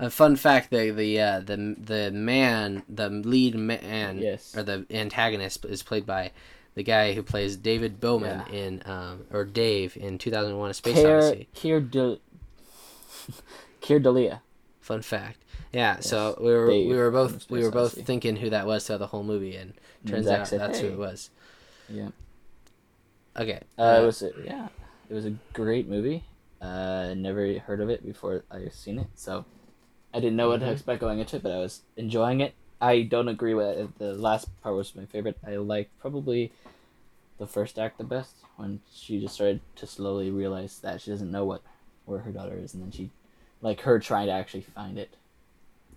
[0.00, 4.56] A fun fact: the the uh, the the man, the lead man, Yes.
[4.56, 6.32] or the antagonist, is played by
[6.74, 8.58] the guy who plays David Bowman Yeah.
[8.58, 11.48] in um, or Dave in 2001: A Space Keir Odyssey.
[11.54, 12.18] Keir De
[13.80, 14.40] Keir Dullea.
[14.80, 15.38] Fun fact.
[15.72, 16.00] Yeah.
[16.00, 18.02] So we were Dave we were both we were both Odyssey.
[18.02, 19.74] thinking who that was throughout the whole movie, and
[20.06, 21.30] turns out said, that's who it was.
[21.88, 22.08] Yeah.
[23.36, 23.60] Okay.
[23.78, 24.68] Uh, it was a, yeah,
[25.08, 26.24] it was a great movie.
[26.60, 29.44] Uh, never heard of it before I seen it, so
[30.12, 32.54] I didn't know what to expect going into it, but I was enjoying it.
[32.80, 33.98] I don't agree with it.
[33.98, 35.38] The last part was my favorite.
[35.46, 36.52] I liked probably
[37.38, 41.30] the first act the best when she just started to slowly realize that she doesn't
[41.30, 41.62] know what
[42.06, 43.10] where her daughter is, and then she,
[43.62, 45.10] like her trying to actually find it.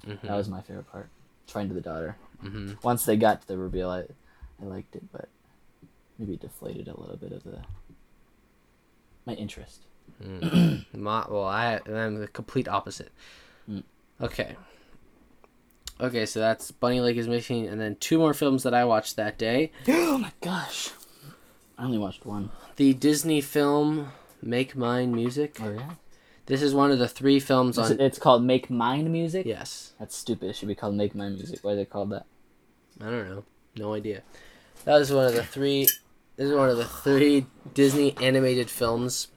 [0.05, 0.21] Mhm.
[0.21, 1.09] That was my favorite part.
[1.47, 2.17] Trying to the daughter.
[2.43, 2.81] Mhm.
[2.83, 4.01] Once they got to the reveal, I,
[4.61, 5.27] I liked it, but
[6.19, 7.59] maybe it deflated a little bit of the
[9.25, 9.81] my interest.
[10.21, 10.85] Mm.
[10.93, 13.11] My, well, I I'm the complete opposite.
[13.69, 13.83] Mm.
[14.21, 14.55] Okay.
[15.99, 19.15] Okay, so that's Bunny Lake is missing, and then two more films that I watched
[19.15, 19.71] that day.
[19.87, 20.89] oh my gosh!
[21.77, 22.51] I only watched one.
[22.75, 25.57] The Disney film Make Mine Music.
[25.61, 25.91] Oh yeah.
[26.45, 28.01] This is one of the three films Is on.
[28.01, 29.45] It's called Make Mine Music.
[29.45, 30.49] Yes, That's stupid.
[30.49, 31.59] It should be called Make Mine Music.
[31.61, 32.25] Why is it called that?
[32.99, 33.43] I don't know,
[33.77, 34.23] no idea.
[34.85, 35.87] That was one of the three.
[36.35, 39.29] This is one of the three Disney animated films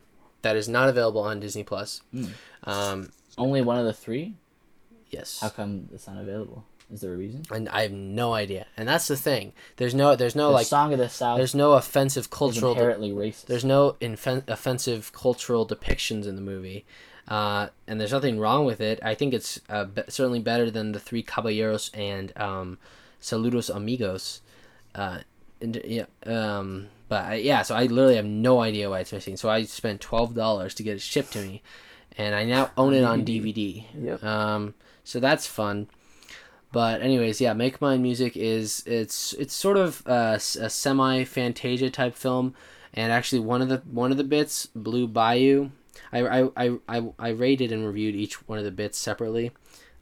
[0.43, 2.03] that is not available on Disney Plus.
[2.13, 2.31] Mm.
[2.65, 4.35] Um, Only one of the three.
[5.11, 5.41] Yes.
[5.41, 6.65] How come it's not available?
[6.93, 7.43] Is there a reason?
[7.51, 8.67] and I have no idea.
[8.77, 9.53] And that's the thing.
[9.77, 12.81] There's no there's no the like Song of the South there's no offensive cultural de-
[12.81, 13.47] inherently racist.
[13.47, 16.85] there's no infen- offensive cultural depictions in the movie.
[17.29, 19.01] Uh, and there's nothing wrong with it.
[19.03, 22.79] I think it's uh, be- certainly better than the Three Caballeros and um,
[23.21, 24.43] Saludos Amigos.
[24.95, 25.19] Uh,
[25.61, 29.37] and, yeah, um, but I, yeah, so I literally have no idea why it's missing.
[29.37, 31.63] So I spent twelve dollars to get it shipped to me,
[32.17, 33.85] and I now own it on DVD.
[34.01, 34.23] Yep.
[34.23, 34.75] Um,
[35.07, 35.87] so that's fun.
[36.73, 41.25] But anyways, yeah, Make Mine Music is it's it's sort of a, s- a semi
[41.25, 42.55] Fantasia type film,
[42.93, 45.71] and actually one of the one of the bits, Blue Bayou,
[46.13, 49.53] I I, I, I, I rated and reviewed each one of the bits separately,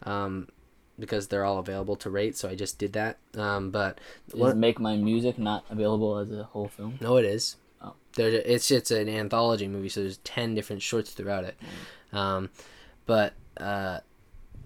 [0.04, 0.48] um,
[0.98, 2.36] because they're all available to rate.
[2.36, 3.18] So I just did that.
[3.36, 6.98] Um, but Is what, Make my Music not available as a whole film?
[7.00, 7.56] no, it is.
[7.82, 7.92] Oh.
[8.16, 11.56] There, it's it's an anthology movie, so there's ten different shorts throughout it.
[12.12, 12.48] Um,
[13.06, 13.98] but uh,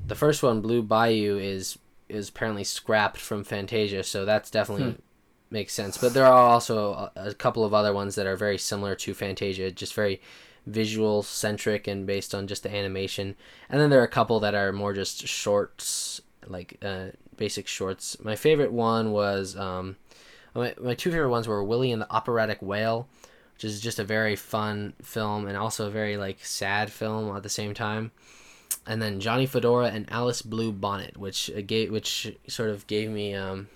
[0.08, 5.00] the first one, Blue Bayou, is is apparently scrapped from Fantasia, so that's definitely Hmm.
[5.50, 5.98] makes sense.
[5.98, 9.12] But there are also a, a couple of other ones that are very similar to
[9.14, 10.20] Fantasia, just very
[10.66, 13.34] visual centric and based on just the animation.
[13.68, 18.16] And then there are a couple that are more just shorts, like uh, basic shorts.
[18.22, 19.96] My favorite one was um,
[20.54, 23.06] my, my two favorite ones were Willie and the Operatic Whale,
[23.54, 27.42] which is just a very fun film and also a very like sad film at
[27.42, 28.12] the same time.
[28.88, 33.10] And then Johnny Fedora and Alice Blue Bonnet, which uh, gave, which sort of gave
[33.10, 33.68] me um,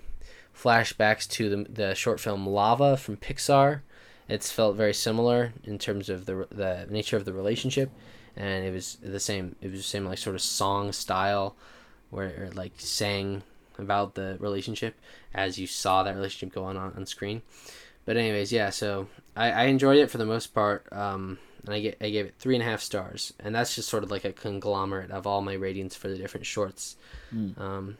[0.57, 3.81] flashbacks to the the short film Lava from Pixar.
[4.27, 7.91] It's felt very similar in terms of the the nature of the relationship,
[8.35, 9.55] and it was the same.
[9.61, 11.55] It was the same like sort of song style,
[12.09, 13.43] where it, like sang
[13.77, 14.95] about the relationship
[15.33, 17.43] as you saw that relationship go on on, on screen.
[18.05, 18.71] But anyways, yeah.
[18.71, 20.85] So I, I enjoyed it for the most part.
[20.91, 23.89] Um, and I get I gave it three and a half stars, and that's just
[23.89, 26.95] sort of like a conglomerate of all my ratings for the different shorts.
[27.33, 27.59] Mm.
[27.59, 27.97] Um,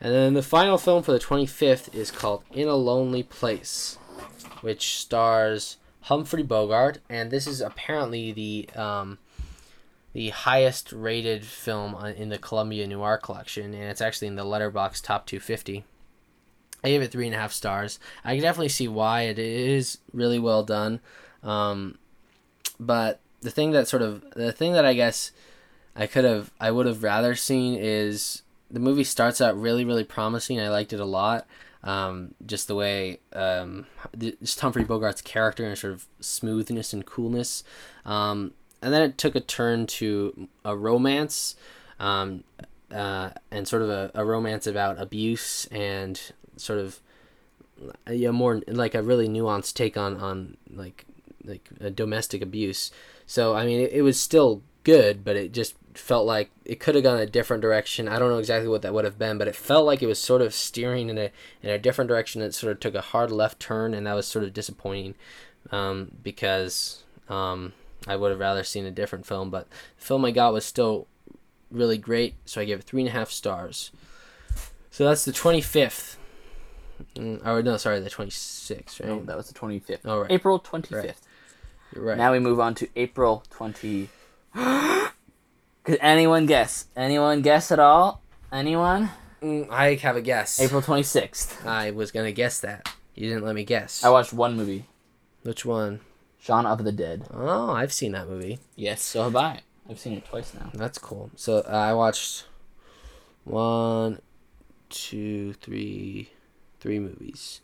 [0.00, 3.98] and then the final film for the 25th is called In a Lonely Place,
[4.60, 9.18] which stars Humphrey Bogart, and this is apparently the um,
[10.12, 15.02] the highest rated film in the Columbia Noir collection, and it's actually in the Letterboxd
[15.02, 15.84] Top 250.
[16.84, 18.00] I gave it three and a half stars.
[18.24, 21.00] I can definitely see why it is really well done,
[21.44, 21.96] um,
[22.86, 25.32] but the thing that sort of the thing that I guess
[25.94, 30.04] I could have I would have rather seen is the movie starts out really really
[30.04, 30.60] promising.
[30.60, 31.46] I liked it a lot.
[31.84, 33.86] Um, just the way um,
[34.18, 37.64] just Humphrey Bogart's character and sort of smoothness and coolness,
[38.04, 41.56] um, and then it took a turn to a romance,
[41.98, 42.44] um,
[42.92, 47.00] uh, and sort of a, a romance about abuse and sort of
[48.06, 51.04] a more like a really nuanced take on on like
[51.44, 52.90] like a domestic abuse.
[53.26, 56.94] So I mean, it, it was still good, but it just felt like it could
[56.94, 58.08] have gone a different direction.
[58.08, 60.18] I don't know exactly what that would have been, but it felt like it was
[60.18, 61.30] sort of steering in a
[61.62, 62.42] in a different direction.
[62.42, 65.14] It sort of took a hard left turn, and that was sort of disappointing
[65.70, 67.72] um, because um,
[68.06, 69.50] I would have rather seen a different film.
[69.50, 71.06] But the film I got was still
[71.70, 73.90] really great, so I gave it three and a half stars.
[74.90, 76.18] So that's the twenty fifth.
[77.16, 79.08] Mm, or no, sorry, the twenty sixth, right?
[79.08, 80.00] No, that was the 25th.
[80.04, 80.30] Oh, right.
[80.30, 80.92] April 25th.
[80.92, 81.14] Right.
[81.94, 82.16] You're right.
[82.16, 84.08] Now we move on to April 20.
[84.54, 86.86] Could anyone guess?
[86.96, 88.22] Anyone guess at all?
[88.52, 89.10] Anyone?
[89.42, 90.60] Mm, I have a guess.
[90.60, 91.66] April 26th.
[91.66, 92.88] I was gonna guess that.
[93.14, 94.04] You didn't let me guess.
[94.04, 94.86] I watched one movie,
[95.42, 96.00] Which one?
[96.40, 97.26] Shaun of the Dead.
[97.32, 98.58] Oh, I've seen that movie.
[98.74, 99.60] Yes, so have I.
[99.88, 100.70] I've seen it twice now.
[100.74, 101.30] That's cool.
[101.36, 102.46] So uh, I watched
[103.44, 104.20] one,
[104.88, 106.30] two, three,
[106.80, 107.60] three movies.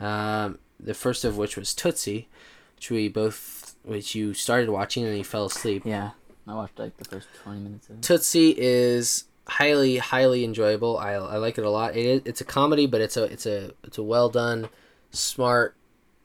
[0.00, 2.28] Um, the first of which was Tootsie,
[2.76, 3.55] which we both,
[3.86, 5.82] which you started watching and you fell asleep.
[5.86, 6.10] Yeah,
[6.46, 8.02] I watched like the first 20 minutes of it.
[8.02, 10.98] Tootsie is highly, highly enjoyable.
[10.98, 11.96] I, I like it a lot.
[11.96, 14.68] It is, it's a comedy, but it's a it's a it's a well done,
[15.10, 15.76] smart,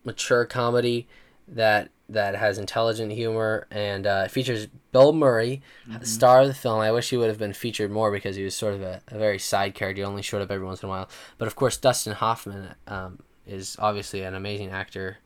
[0.04, 1.08] mature comedy
[1.48, 6.82] that that has intelligent humor and uh, features Bill Murray, the star of the film.
[6.82, 9.18] I wish he would have been featured more because he was sort of a, a
[9.18, 10.02] very side character.
[10.02, 11.08] He only showed up every once in a while.
[11.38, 15.20] But of course, Dustin Hoffman um, is obviously an amazing actor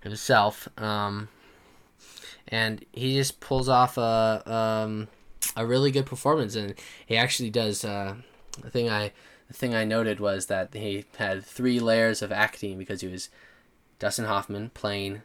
[0.00, 0.68] himself.
[0.76, 1.28] Um,
[2.48, 5.08] and he just pulls off a um,
[5.56, 6.74] a really good performance, and
[7.06, 7.84] he actually does.
[7.84, 8.16] Uh,
[8.60, 9.12] the thing I
[9.48, 13.28] the thing I noted was that he had three layers of acting because he was
[13.98, 15.22] Dustin Hoffman playing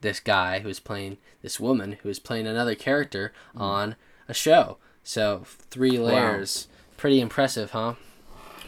[0.00, 3.94] this guy who was playing this woman who was playing another character on
[4.28, 4.78] a show.
[5.04, 7.94] So three layers, pretty impressive, huh?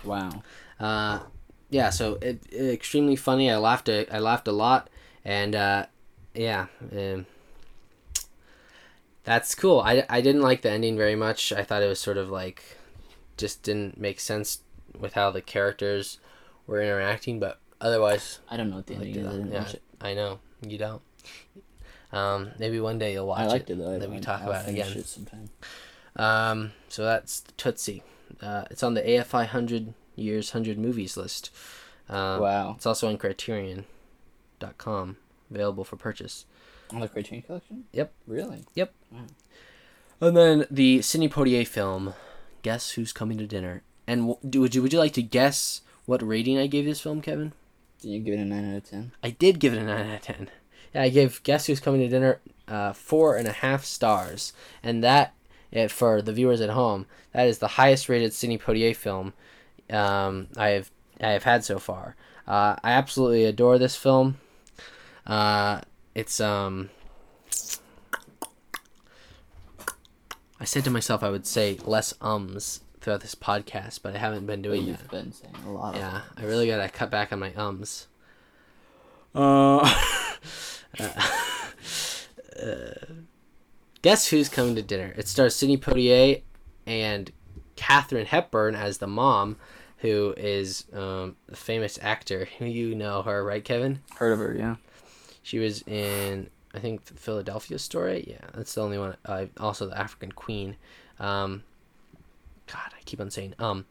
[0.04, 0.42] Wow.
[0.78, 1.20] Uh,
[1.70, 3.50] yeah, so it, it- extremely funny.
[3.50, 3.88] I laughed.
[3.88, 4.88] A, I laughed a lot,
[5.24, 5.86] and uh,
[6.34, 7.26] yeah, um,
[9.24, 9.80] that's cool.
[9.80, 11.52] I, I didn't like the ending very much.
[11.52, 12.62] I thought it was sort of like
[13.36, 14.60] just didn't make sense
[14.98, 16.18] with how the characters
[16.66, 19.26] were interacting, but otherwise, I don't know what the I ending is.
[19.26, 19.82] I didn't Yeah, watch it.
[20.00, 21.02] I know you don't.
[22.12, 23.74] Um, maybe one day you'll watch I liked it.
[23.74, 23.98] it though.
[23.98, 24.92] Then we talk I'll about it again.
[24.92, 25.50] It sometime.
[26.16, 28.02] Um, so that's Tootsie.
[28.40, 31.50] Uh, it's on the AFI hundred years hundred movies list.
[32.08, 32.74] Um, wow.
[32.76, 35.16] It's also on Criterion.com,
[35.50, 36.44] available for purchase.
[36.92, 37.84] On the Criterion Collection?
[37.92, 38.12] Yep.
[38.26, 38.64] Really?
[38.74, 38.94] Yep.
[40.20, 42.14] And then the Sidney Poitier film,
[42.62, 43.82] Guess Who's Coming to Dinner?
[44.06, 47.00] And w- do, would you would you like to guess what rating I gave this
[47.00, 47.52] film, Kevin?
[48.00, 49.12] Did you give it a 9 out of 10?
[49.22, 50.50] I did give it a nine out of ten.
[50.94, 55.02] Yeah, I gave Guess Who's Coming to Dinner uh, four and a half stars, and
[55.02, 55.34] that
[55.72, 59.32] eh, for the viewers at home, that is the highest rated Sidney Poitier film
[59.90, 62.16] um, I have I have had so far.
[62.46, 64.38] Uh, I absolutely adore this film.
[65.26, 65.80] Uh,
[66.14, 66.90] it's um.
[70.60, 74.46] I said to myself I would say less ums throughout this podcast, but I haven't
[74.46, 74.86] been doing that.
[74.86, 78.06] you've been saying a lot of Yeah, I really gotta cut back on my ums.
[82.62, 82.94] Uh,
[84.00, 85.12] guess who's coming to dinner?
[85.16, 86.42] It stars Sidney Poitier
[86.86, 87.32] and
[87.74, 89.56] Katharine Hepburn as the mom,
[89.98, 92.48] who is um, a famous actor.
[92.60, 94.00] You know her, right, Kevin?
[94.16, 94.76] Heard of her, yeah.
[95.44, 98.24] She was in, I think, the Philadelphia Story.
[98.26, 99.14] Yeah, that's the only one.
[99.24, 100.76] Uh, also, the African Queen.
[101.20, 101.62] Um,
[102.66, 103.84] God, I keep on saying um.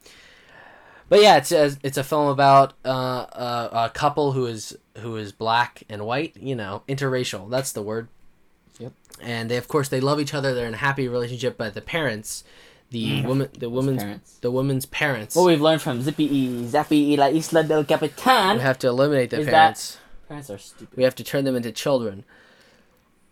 [1.10, 5.16] But yeah, it's a, it's a film about uh, a, a couple who is who
[5.16, 6.36] is black and white.
[6.40, 7.50] You know, interracial.
[7.52, 8.08] That's the word.
[8.80, 8.94] Yep.
[9.22, 10.56] And they, of course, they love each other.
[10.56, 11.56] They're in a happy relationship.
[11.56, 12.44] But the parents,
[12.90, 14.38] the woman, the woman's, parents?
[14.42, 18.56] the woman's parents, What we've learned from Zippy E, Zappy y la Isla del Capitan.
[18.58, 20.00] we have to eliminate the Is that-
[20.34, 20.50] parents.
[20.50, 20.98] Are stupid.
[20.98, 22.24] we have to turn them into children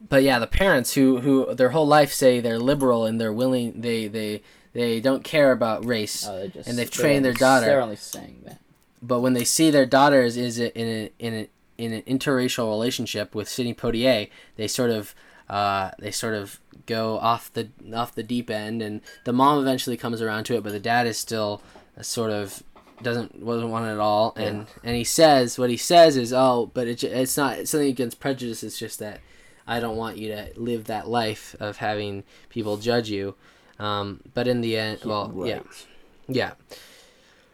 [0.09, 3.81] but yeah the parents who who their whole life say they're liberal and they're willing
[3.81, 4.41] they they
[4.73, 7.65] they don't care about race Oh, just, and they've trained their daughter.
[7.65, 8.59] They're only saying that.
[9.01, 13.35] but when they see their daughters is in a, in a, in an interracial relationship
[13.35, 15.13] with Sidney Poitier they sort of
[15.49, 19.97] uh, they sort of go off the off the deep end and the mom eventually
[19.97, 21.61] comes around to it but the dad is still
[21.97, 22.63] a sort of
[23.03, 26.87] doesn't wasn't it at all and and he says what he says is oh but
[26.87, 29.19] it, it's not it's something against prejudice it's just that
[29.67, 33.35] I don't want you to live that life of having people judge you
[33.79, 35.87] um, but in the end well yeah Right.
[36.27, 36.51] yeah.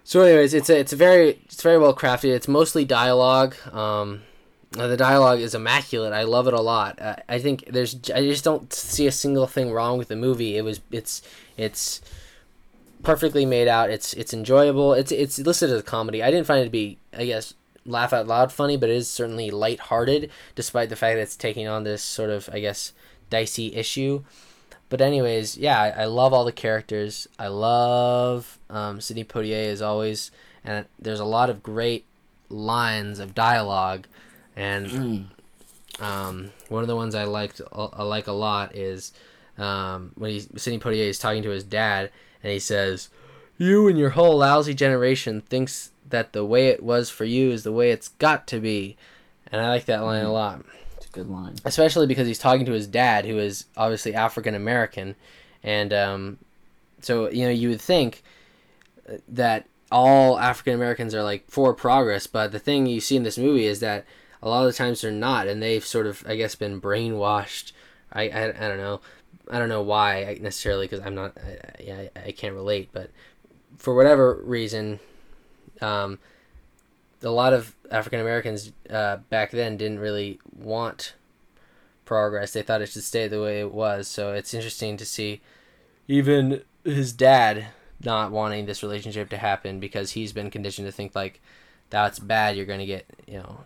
[0.04, 2.34] So, anyways, it's a, it's a very it's very well crafted.
[2.34, 3.56] It's mostly dialogue.
[3.74, 4.22] Um,
[4.72, 6.14] the dialogue is immaculate.
[6.14, 7.02] I love it a lot.
[7.02, 10.56] Uh, I think there's I just don't see a single thing wrong with the movie.
[10.56, 11.22] It was it's
[11.58, 12.00] it's
[13.04, 13.90] perfectly made out.
[13.90, 14.94] It's it's enjoyable.
[14.94, 16.22] It's it's listed as a comedy.
[16.24, 17.54] I didn't find it to be I guess
[17.86, 21.68] laugh out loud funny, but it is certainly lighthearted, despite the fact that it's taking
[21.68, 22.94] on this sort of I guess
[23.30, 24.24] dicey issue.
[24.90, 27.28] But anyways, yeah, I, I love all the characters.
[27.38, 30.32] I love um, Sidney Poitier as always,
[30.64, 32.06] and there's a lot of great
[32.50, 34.08] lines of dialogue,
[34.56, 36.02] and Mm.
[36.02, 39.12] um, one of the ones I liked I like a lot is
[39.58, 42.12] um, when he Sidney Poitier is talking to his dad,
[42.44, 43.10] and he says,
[43.58, 47.64] "You and your whole lousy generation thinks that the way it was for you is
[47.64, 48.98] the way it's got to be,"
[49.52, 50.64] and I like that line a lot.
[50.98, 51.56] It's a good line.
[51.66, 55.16] especially because he's talking to his dad, who is obviously African American,
[55.64, 56.38] and um,
[57.02, 58.24] so you know you would think
[59.10, 63.24] uh, that all African Americans are like for progress, but the thing you see in
[63.24, 64.06] this movie is that
[64.42, 67.72] a lot of the times they're not, and they've sort of I guess been brainwashed.
[68.12, 69.02] I I, I don't know,
[69.50, 73.12] I don't know why necessarily because I'm not I, I, I can't relate, but
[73.78, 75.00] for whatever reason,
[75.82, 76.20] um,
[77.22, 81.14] a lot of African Americans uh, back then didn't really want
[82.06, 82.54] progress.
[82.54, 84.08] They thought it should stay the way it was.
[84.08, 85.42] So it's interesting to see
[86.08, 87.68] even his dad
[88.04, 91.42] not wanting this relationship to happen because he's been conditioned to think like
[91.90, 92.56] that's bad.
[92.56, 93.62] You're gonna get you know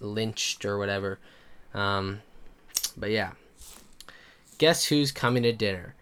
[0.00, 1.18] lynched or whatever.
[1.74, 2.22] Um,
[2.96, 3.32] but yeah,
[4.58, 5.94] guess who's coming to dinner?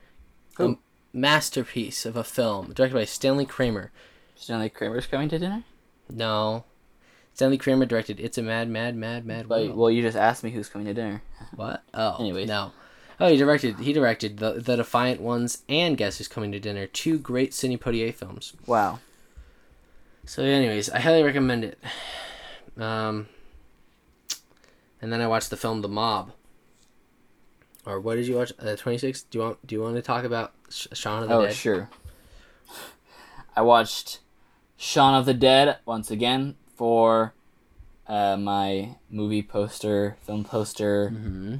[0.57, 0.72] Who?
[0.72, 0.76] A
[1.12, 3.90] masterpiece of a film directed by Stanley Kramer.
[4.36, 5.64] Stanley Kramer's coming to dinner.
[6.11, 6.64] No.
[7.34, 9.74] Stanley Kramer directed It's a Mad, Mad, Mad, Mad World.
[9.76, 11.22] well, you just asked me who's coming to dinner.
[11.57, 11.82] What?
[11.92, 12.48] Oh, Anyways.
[12.48, 12.72] no.
[13.20, 13.78] Oh, he directed.
[13.78, 17.78] He directed the the Defiant Ones and Guess Who's Coming to Dinner, two great Sidney
[17.78, 18.55] Poitier films.
[18.66, 18.98] Wow.
[20.26, 21.78] So, anyways, I highly recommend it.
[22.76, 23.28] Um,
[25.00, 26.32] and then I watched the film The Mob.
[27.87, 28.53] Or what did you watch?
[28.59, 29.22] Uh, Twenty six.
[29.22, 31.55] Do you want Do you want to talk about Sh- Shaun of the Oh Dead?
[31.55, 31.91] sure.
[33.57, 34.20] I watched
[34.76, 37.35] Shaun of the Dead once again for
[38.09, 41.55] uh, my movie poster, film poster, Mm-hmm.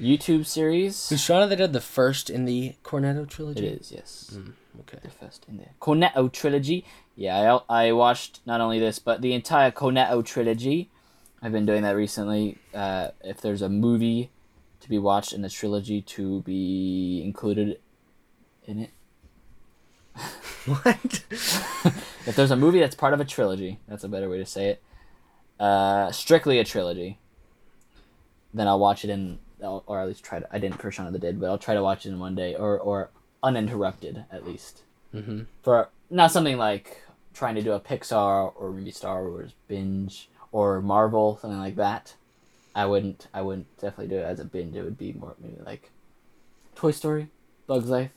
[0.00, 1.08] YouTube series.
[1.10, 3.66] Was Shaun of the Dead the first in the Cornetto trilogy?
[3.66, 4.30] is yes.
[4.34, 4.98] Mm, okay.
[5.02, 6.84] the first in the Cornetto trilogy.
[7.14, 10.90] Yeah, I, I watched not only this but the entire Cornetto trilogy.
[11.42, 12.56] I've been doing that recently.
[12.72, 14.30] Uh, if there's a movie
[14.82, 17.78] to be watched in the trilogy to be included
[18.66, 18.90] in it,
[20.66, 21.24] What?
[21.30, 24.68] if there's a movie that's part of a trilogy, that's a better way to say
[24.70, 24.82] it.
[25.58, 27.18] Uh, strictly a trilogy.
[28.54, 30.46] Then I'll watch it in, or at least try to.
[30.52, 32.78] I didn't of the Dead, but I'll try to watch it in one day, or
[32.78, 33.10] or
[33.42, 34.82] uninterrupted at least.
[35.14, 35.42] mm-hmm.
[35.62, 37.02] for not something like
[37.34, 42.14] trying to do a Pixar or maybe Star Wars binge or Marvel something like that.
[42.74, 43.28] I wouldn't.
[43.34, 44.76] I wouldn't definitely do it as a binge.
[44.76, 45.90] It would be more maybe like
[46.74, 47.28] Toy Story,
[47.66, 48.10] Bugs Life,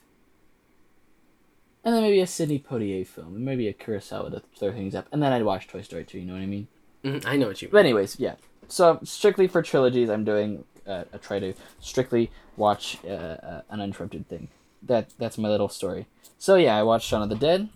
[1.83, 5.07] and then maybe a Sidney Poitier film, and maybe a Kurosawa to throw things up,
[5.11, 6.19] and then I'd watch Toy Story too.
[6.19, 6.67] You know what I mean?
[7.03, 7.71] Mhm, I know what you mean.
[7.73, 8.35] But anyways, yeah.
[8.67, 10.63] So strictly for trilogies, I'm doing.
[10.87, 14.47] Uh, I try to strictly watch uh, uh, an uninterrupted thing.
[14.81, 16.07] That that's my little story.
[16.37, 17.69] So yeah, I watched Shaun of the Dead,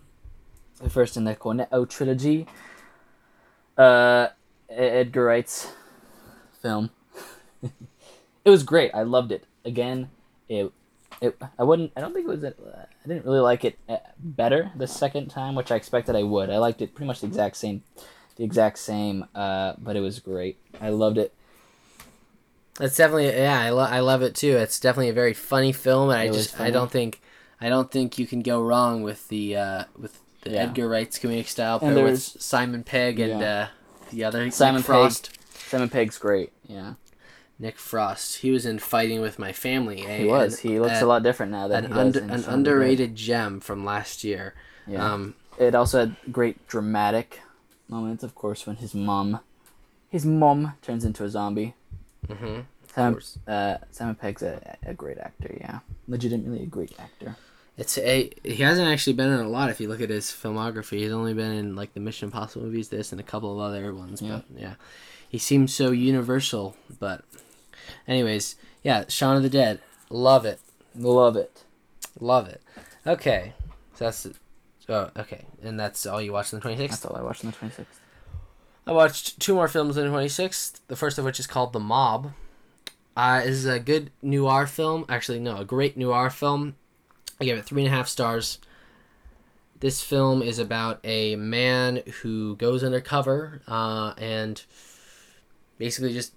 [0.82, 2.48] the first in the Cornetto trilogy.
[3.78, 4.28] Uh,
[4.70, 5.72] Edgar Wright's
[6.62, 6.90] film.
[7.64, 8.92] it was great.
[8.94, 9.46] I loved it.
[9.66, 10.10] Again,
[10.48, 10.72] it.
[11.22, 11.92] It, I wouldn't.
[11.98, 12.46] I don't think it was.
[12.46, 16.50] I didn't really like it uh, better the second time, which I expected I would.
[16.50, 17.84] I liked it pretty much the exact same
[18.38, 20.58] the exact same, uh, but it was great.
[20.80, 21.34] I loved it.
[22.80, 24.56] It's definitely yeah, I, lo- I love it too.
[24.56, 27.22] It's definitely a very funny film, and I It was just I don't think
[27.60, 30.64] I don't think you can go wrong with the uh, with the Yeah.
[30.64, 33.62] Edgar Wright's comedic style And pair with Simon Pegg and Yeah.
[33.64, 33.68] uh,
[34.12, 34.86] the other Simon Pegg.
[34.86, 35.32] Frost.
[35.70, 36.52] Simon Pegg's great.
[36.68, 36.96] Yeah,
[37.60, 38.40] Nick Frost.
[38.40, 40.02] He was in Fighting with My Family.
[40.02, 40.60] he was.
[40.60, 44.56] He looks a lot different now than an under, an underrated gem from last year.
[44.88, 45.14] Yeah.
[45.14, 47.42] Um, it also had great dramatic
[47.88, 49.40] moments, of course, when his mom,
[50.10, 51.76] his mom turns into a zombie.
[52.28, 52.62] Mm-hmm.
[52.94, 55.56] Simon, uh, Simon Pegg's a, a great actor.
[55.60, 57.36] Yeah, legitimately a great actor.
[57.78, 59.70] It's a he hasn't actually been in a lot.
[59.70, 62.90] If you look at his filmography, he's only been in like the Mission Impossible movies,
[62.90, 64.22] this and a couple of other ones.
[64.22, 64.42] Yeah.
[64.50, 64.74] But yeah,
[65.30, 66.76] he seems so universal.
[67.00, 67.24] But
[68.08, 70.60] anyways, yeah, Shaun of the Dead, love it,
[70.96, 71.64] Love it.
[72.20, 72.62] love it.
[73.08, 73.54] Okay,
[73.96, 74.28] so that's
[74.90, 77.52] oh okay, and that's all you watched on the twenty That's all I watched on
[77.52, 78.00] the twenty sixth.
[78.86, 80.82] I watched two more films on the twenty sixth.
[80.88, 82.34] The first of which is called The Mob.
[83.16, 85.06] Uh, this is a good noir film.
[85.10, 86.76] Actually, no, a great noir film.
[87.40, 88.60] I gave it three and a half stars.
[89.80, 94.62] This film is about a man who goes undercover uh, and
[95.80, 96.34] basically just,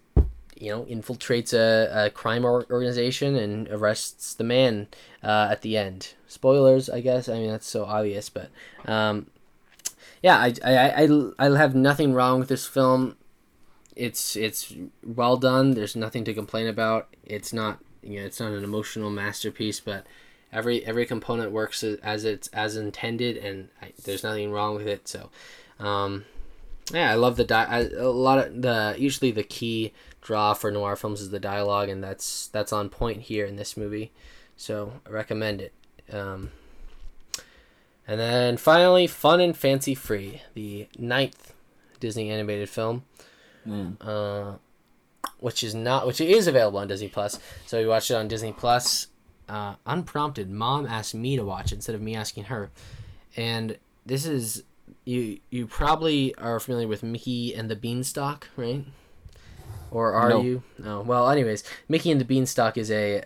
[0.57, 4.86] you know, infiltrates a, a crime organization and arrests the man
[5.22, 6.14] uh, at the end.
[6.26, 7.28] Spoilers, I guess.
[7.28, 8.49] I mean, that's so obvious, but
[8.86, 9.26] um,
[10.22, 13.16] yeah, I, I, I, I have nothing wrong with this film.
[13.95, 14.72] It's it's
[15.05, 15.72] well done.
[15.72, 17.14] There's nothing to complain about.
[17.24, 20.07] It's not you know it's not an emotional masterpiece, but
[20.53, 25.09] every every component works as it's as intended, and I, there's nothing wrong with it.
[25.09, 25.28] So,
[25.78, 26.24] um,
[26.93, 30.70] yeah, I love the di- I, a lot of the usually the key draw for
[30.70, 34.12] noir films is the dialogue, and that's that's on point here in this movie.
[34.57, 35.72] So I recommend it.
[36.12, 36.51] Um,
[38.07, 41.55] and then finally, Fun and Fancy Free, the ninth
[42.01, 43.05] Disney animated film.
[43.64, 44.57] Man, Uh,
[45.38, 47.38] which is not which is available on Disney Plus.
[47.66, 49.07] So we watched it on Disney Plus.
[49.49, 52.70] Uh, unprompted, mom asked me to watch it instead of me asking her,
[53.36, 53.76] and
[54.07, 54.62] this is
[55.05, 55.39] you.
[55.51, 58.85] You probably are familiar with Mickey and the Beanstalk, right?
[59.91, 60.43] Or are No.
[60.43, 60.63] you?
[60.79, 61.01] No.
[61.03, 63.25] Well, anyways, Mickey and the Beanstalk is a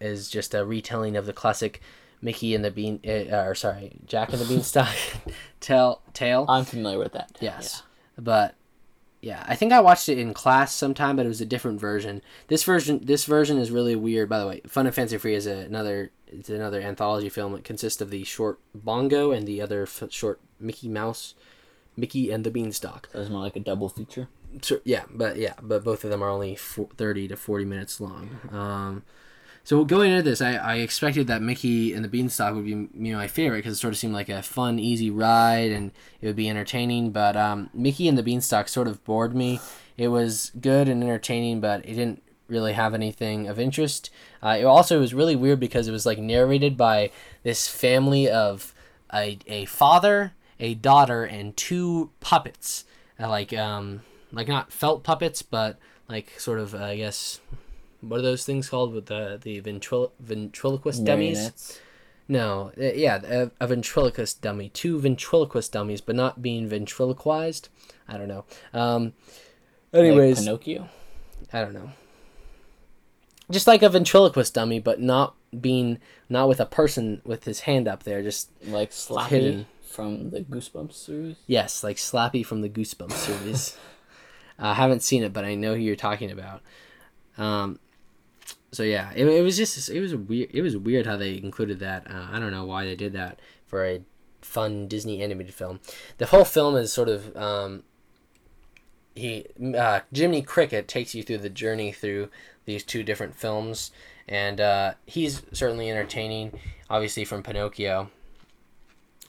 [0.00, 1.80] is just a retelling of the classic
[2.22, 4.94] Mickey and the Bean, uh, or sorry, Jack and the Beanstalk
[5.60, 6.02] tale.
[6.12, 6.44] Tale.
[6.48, 7.36] I'm familiar with that.
[7.40, 7.82] Yes,
[8.18, 8.54] but
[9.20, 12.22] yeah, I think I watched it in class sometime, but it was a different version.
[12.48, 14.28] This version, this version is really weird.
[14.28, 17.54] By the way, Fun and Fancy Free is a, another it's another anthology film.
[17.54, 21.34] It consists of the short Bongo and the other f- short Mickey Mouse,
[21.96, 23.08] Mickey and the Beanstalk.
[23.14, 24.28] It's more like a double feature.
[24.62, 28.00] So, yeah, but yeah, but both of them are only fo- thirty to forty minutes
[28.00, 28.38] long.
[28.50, 29.02] Um,
[29.64, 33.12] so going into this, I, I expected that Mickey and the Beanstalk would be you
[33.12, 36.26] know my favorite because it sort of seemed like a fun, easy ride and it
[36.26, 37.10] would be entertaining.
[37.10, 39.60] But um, Mickey and the Beanstalk sort of bored me.
[39.98, 44.10] It was good and entertaining, but it didn't really have anything of interest.
[44.42, 47.10] Uh, it also was really weird because it was like narrated by
[47.42, 48.74] this family of
[49.12, 52.84] a, a father, a daughter, and two puppets.
[53.20, 55.78] Uh, like um like not felt puppets, but
[56.08, 57.40] like sort of uh, I guess
[58.00, 61.80] what are those things called with the the ventrilo- ventriloquist dummies?
[62.30, 67.68] No, uh, yeah, a, a ventriloquist dummy, two ventriloquist dummies, but not being ventriloquized.
[68.06, 68.44] I don't know.
[68.74, 69.14] Um,
[69.92, 70.88] Like anyways, Pinocchio.
[71.52, 71.90] I don't know.
[73.50, 77.88] Just like a ventriloquist dummy, but not being not with a person with his hand
[77.88, 78.22] up there.
[78.22, 79.66] Just Like Slappy hidden.
[79.82, 81.36] from the Goosebumps series.
[81.46, 83.76] yes, like Slappy from the Goosebumps series.
[84.58, 86.60] I haven't seen it, but I know who you're talking about.
[87.38, 87.78] Um,
[88.72, 90.50] so yeah, it, it was just it was weird.
[90.52, 92.06] It was weird how they included that.
[92.10, 94.02] Uh, I don't know why they did that for a
[94.42, 95.80] fun Disney animated film.
[96.18, 97.84] The whole film is sort of um,
[99.14, 99.46] he
[99.76, 102.28] uh, Jiminy Cricket takes you through the journey through
[102.68, 103.90] these two different films,
[104.28, 106.52] and uh, he's certainly entertaining.
[106.90, 108.10] Obviously, from Pinocchio,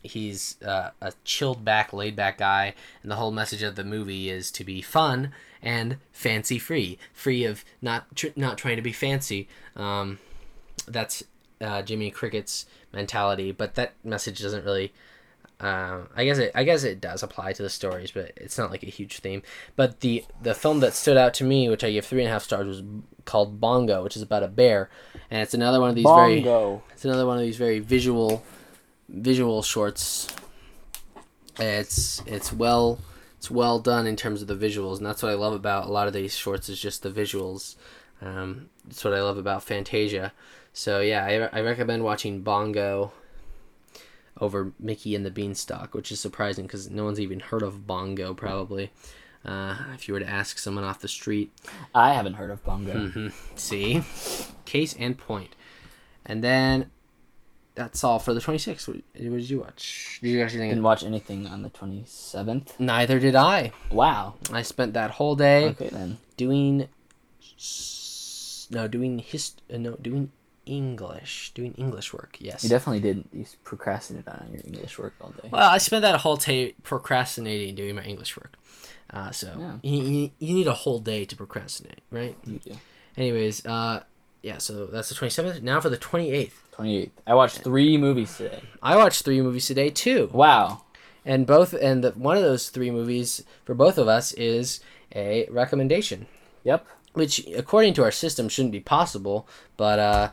[0.04, 4.30] he's uh, a chilled back, laid back guy, and the whole message of the movie
[4.30, 5.32] is to be fun
[5.62, 9.48] and fancy free, free of not tr- not trying to be fancy.
[9.76, 10.20] Um,
[10.86, 11.24] that's
[11.62, 14.94] uh, Jimmy Cricket's mentality, but that message doesn't really.
[15.60, 16.52] Uh, I guess it.
[16.56, 19.44] I guess it does apply to the stories, but it's not like a huge theme.
[19.76, 22.32] But the the film that stood out to me, which I give three and a
[22.32, 22.84] half stars, was
[23.26, 24.90] called Bongo, which is about a bear,
[25.30, 26.42] and it's another one of these very.
[26.42, 26.84] Bongo.
[26.94, 28.42] It's another one of these very visual,
[29.10, 30.28] visual shorts.
[31.60, 33.00] It's it's well
[33.38, 35.92] it's well done in terms of the visuals, and that's what I love about a
[35.92, 37.76] lot of these shorts is just the visuals.
[38.22, 40.32] Um, that's what I love about Fantasia.
[40.72, 43.12] So yeah, I, I recommend watching Bongo
[44.42, 48.34] over Mickey and the Beanstalk, which is surprising because no one's even heard of Bongo
[48.34, 48.92] probably.
[49.46, 51.52] Uh, if you were to ask someone off the street,
[51.96, 52.94] I haven't heard of Bongo.
[52.94, 53.28] Mm-hmm.
[53.56, 54.04] See,
[54.66, 55.56] case and point.
[56.26, 56.92] And then
[57.76, 58.88] that's all for the 26th.
[58.88, 60.20] What, what did you watch?
[60.22, 60.72] Did you actually think?
[60.72, 62.78] Didn't watch anything on the 27th.
[62.80, 63.72] Neither did I.
[63.92, 64.36] Wow.
[64.52, 66.18] I spent that whole day Okay then.
[66.36, 66.90] doing
[68.72, 70.32] no doing hist uh, no doing
[70.66, 72.38] English doing English work.
[72.40, 72.64] Yes.
[72.64, 73.26] You definitely did.
[73.34, 75.50] You procrastinated on your English work all day.
[75.52, 78.56] Well, I spent that whole day procrastinating doing my English work.
[79.12, 79.74] Uh, so Yeah.
[79.82, 82.36] you, you, you need a whole day to procrastinate, right?
[82.46, 82.78] You do.
[83.18, 84.04] Anyways, uh,
[84.44, 84.60] yeah.
[84.60, 85.62] So that's the 27th.
[85.64, 86.52] Now for the 28th.
[86.78, 87.10] 28th.
[87.26, 88.62] I watched three movies today.
[88.82, 90.84] I watched three movies today too, Wow.
[91.26, 94.80] and both and the, one of those three movies for both of us is
[95.16, 96.28] a recommendation,
[96.64, 96.86] Yep.
[97.14, 99.46] which according to our system shouldn't be possible,
[99.76, 100.30] but uh,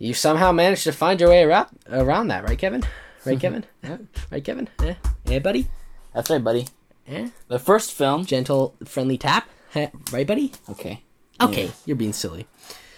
[0.00, 2.82] you somehow managed to find your way around around that, right, Kevin?
[3.24, 3.64] Right, Kevin?
[3.84, 3.98] Yeah.
[4.32, 4.68] Right, Kevin?
[4.82, 4.94] Eh?
[5.26, 5.68] Eh, buddy?
[6.14, 6.66] That's right, buddy.
[7.06, 7.28] Eh?
[7.48, 8.24] The first film.
[8.24, 9.48] Gentle, friendly tap,
[10.12, 10.52] right, buddy?
[10.68, 11.02] Okay.
[11.42, 12.46] Okay, you're being silly,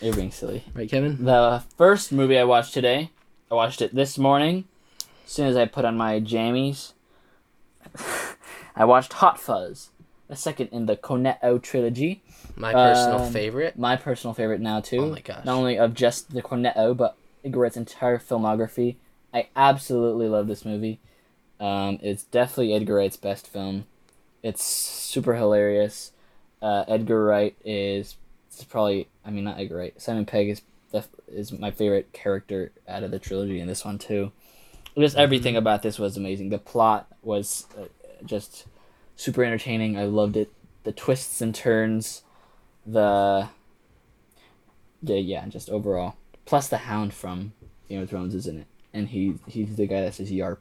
[0.00, 0.64] You're being silly.
[0.74, 1.24] right, Kevin?
[1.24, 3.10] The first movie I watched today,
[3.50, 4.64] I watched it this morning.
[5.26, 6.92] As soon as I put on my jammies,
[8.76, 9.90] I watched Hot Fuzz,
[10.28, 12.22] the second in the Cornetto trilogy.
[12.56, 13.78] My personal Um, favorite.
[13.78, 14.98] My personal favorite now too.
[15.00, 15.44] Oh my gosh.
[15.44, 18.96] Not only of just the Cornetto, but Edgar Wright's entire filmography.
[19.34, 20.98] I absolutely love this movie.
[21.58, 23.86] Um, it's definitely Edgar Wright's best film.
[24.42, 26.12] It's super hilarious.
[26.60, 28.16] Uh, Edgar Wright is
[28.68, 30.00] probably I mean not Edgar Wright.
[30.00, 33.98] Simon Pegg is def- is my favorite character out of the trilogy in this one
[33.98, 34.30] too.
[34.96, 36.50] Just everything about this was amazing.
[36.50, 37.86] The plot was uh,
[38.26, 38.66] just
[39.16, 39.96] super entertaining.
[39.98, 40.52] I loved it.
[40.84, 42.22] The twists and turns,
[42.86, 43.48] the
[45.02, 46.16] yeah, yeah, just overall.
[46.44, 47.52] Plus the Hound from
[47.88, 50.58] Game of Thrones is in it, and he he's the guy that says Yarp,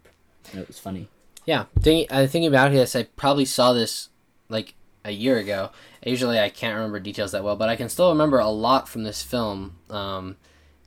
[0.51, 1.07] and it was funny.
[1.45, 2.95] Yeah, think, I think about this.
[2.95, 4.09] I probably saw this
[4.47, 5.72] like a year ago.
[6.05, 9.03] Usually I can't remember details that well, but I can still remember a lot from
[9.03, 9.78] this film.
[9.89, 10.38] Um,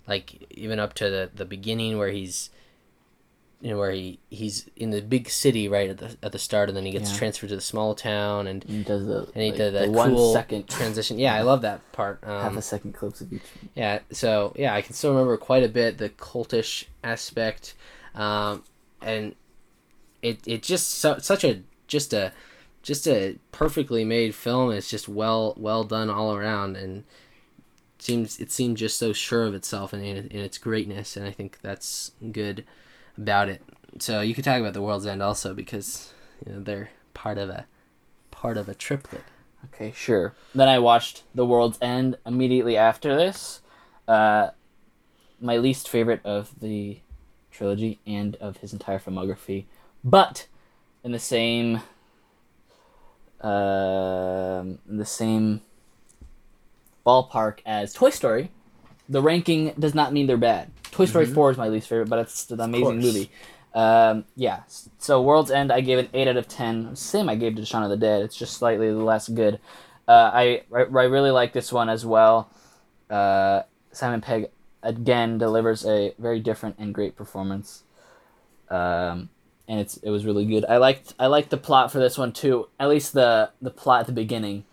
[0.07, 2.51] like even up to the the beginning where he's
[3.65, 6.69] you know where he he's in the big city right at the at the start
[6.69, 7.17] and then he gets Yeah.
[7.17, 10.11] transferred to the small town and And he does the, and he like, that one
[10.11, 11.19] cool second- transition.
[11.19, 12.19] Yeah, I love that part.
[12.23, 13.41] half Um, a second clips of each.
[13.75, 17.75] yeah, so yeah, I can still remember quite a bit the cultish aspect,
[18.15, 18.65] um,
[19.01, 19.35] and
[20.21, 22.33] it it just so, such a just a
[22.83, 24.73] just a perfectly made film.
[24.73, 27.05] It's just well well done all around, and
[27.99, 31.31] seems it seemed just so sure of itself and in, in its greatness, and I
[31.31, 32.65] think that's good
[33.17, 33.63] about it.
[33.99, 36.13] So you could talk about the World's End also because
[36.45, 37.67] you know they're part of a
[38.31, 39.23] part of a triplet.
[39.73, 40.35] Okay, sure.
[40.55, 43.61] Then I watched The World's End immediately after this.
[44.07, 44.51] Uh,
[45.41, 46.99] my least favorite of the
[47.51, 49.65] trilogy and of his entire filmography,
[50.03, 50.47] but
[51.03, 51.81] in the same,
[53.41, 55.63] um, in the same
[57.07, 58.51] ballpark as Toy Story.
[59.09, 60.71] The ranking does not mean they're bad.
[60.95, 63.31] Toy Story Four is my least favorite, but it's an amazing movie.
[63.75, 64.61] Um, yeah.
[64.99, 66.95] So World's End, I gave an eight out of ten.
[66.95, 68.23] Same I gave to Shaun of the Dead.
[68.23, 69.59] It's just slightly less good.
[70.07, 72.49] Uh, I, I really like this one as well.
[73.11, 74.51] Uh, Simon Pegg
[74.85, 77.83] again delivers a very different and great performance.
[78.71, 79.31] Um,
[79.67, 80.65] and it's it was really good.
[80.67, 82.69] I liked I liked the plot for this one too.
[82.79, 84.65] At least the the plot at the beginning,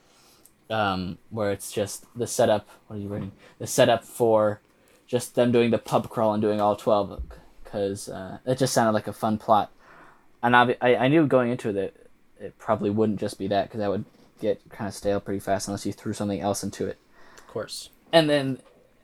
[0.70, 2.68] um, where it's just the setup.
[2.86, 3.32] What are you writing?
[3.58, 4.62] The setup for
[5.12, 7.22] just them doing the pub crawl and doing all twelve,
[7.64, 9.70] because uh, it just sounded like a fun plot.
[10.42, 11.94] And I I, I knew going into it that
[12.40, 14.06] it probably wouldn't just be that because that would
[14.40, 16.98] get kind of stale pretty fast unless you threw something else into it
[17.38, 17.90] Of course.
[18.12, 18.58] and then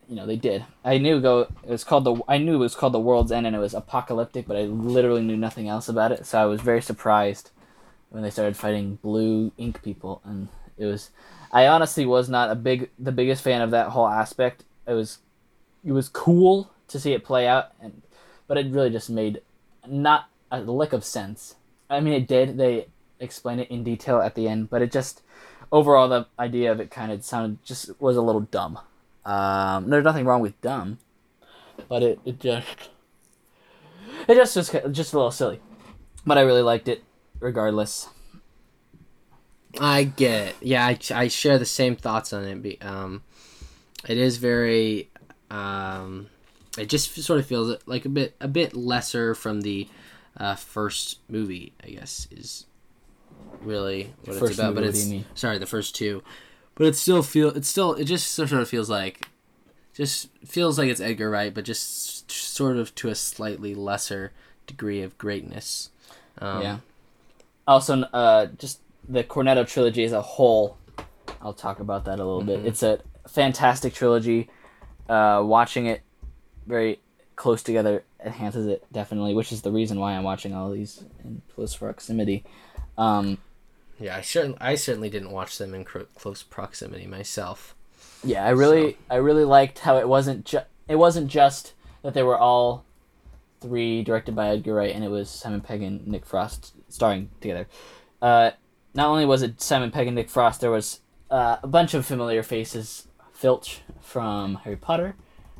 [0.09, 2.73] you know they did i knew go it was called the i knew it was
[2.73, 6.11] called the world's end and it was apocalyptic but i literally knew nothing else about
[6.11, 7.51] it so i was very surprised
[8.09, 10.47] when they started fighting blue ink people and
[10.79, 11.11] it was
[11.51, 15.19] i honestly was not a big the biggest fan of that whole aspect it was
[15.83, 18.01] it was cool to see it play out and
[18.47, 19.41] but it really just made
[19.87, 21.55] not a lick of sense
[21.89, 22.87] i mean it did they
[23.19, 25.21] explained it in detail at the end but it just
[25.71, 28.79] overall the idea of it kind of sounded just was a little dumb
[29.27, 30.99] um, there's nothing wrong with dumb,
[31.89, 32.65] but it, it just
[34.27, 35.59] it just was just a little silly.
[36.25, 37.03] But I really liked it,
[37.41, 38.07] regardless.
[39.81, 40.55] I get.
[40.61, 42.85] Yeah, I, I share the same thoughts on it.
[42.85, 43.23] Um,
[44.07, 45.09] it is very,
[45.49, 46.27] um,
[46.77, 49.87] it just sort of feels like a bit a bit lesser from the
[50.37, 51.73] uh, first movie.
[51.83, 52.65] I guess is
[53.61, 54.75] really what it's about.
[54.75, 56.23] but it's sorry, the first two.
[56.75, 59.27] But it still feel it still it just sort of feels like,
[59.93, 64.31] just feels like it's Edgar Wright, but just sort of to a slightly lesser
[64.67, 65.89] degree of greatness.
[66.39, 66.77] Um, yeah.
[67.67, 70.77] Also, uh, just the Cornetto trilogy as a whole.
[71.41, 72.65] I'll talk about that a little bit.
[72.65, 74.49] It's a fantastic trilogy.
[75.09, 76.01] Uh, watching it
[76.65, 76.99] very
[77.35, 81.41] close together enhances it definitely, which is the reason why I'm watching all these in
[81.55, 82.43] close proximity.
[82.97, 83.37] Um,
[83.99, 87.75] Yeah, I certainly I certainly didn't watch them in close proximity myself.
[88.23, 92.23] Yeah, I really, I really liked how it wasn't ju- it wasn't just that they
[92.23, 92.83] were all
[93.61, 97.67] three directed by Edgar Wright, and it was Simon Pegg and Nick Frost starring together.
[98.21, 98.51] Uh,
[98.93, 100.99] not only was it Simon Pegg and Nick Frost, there was
[101.29, 103.06] uh, a bunch of familiar faces.
[103.37, 105.15] Filch from Harry Potter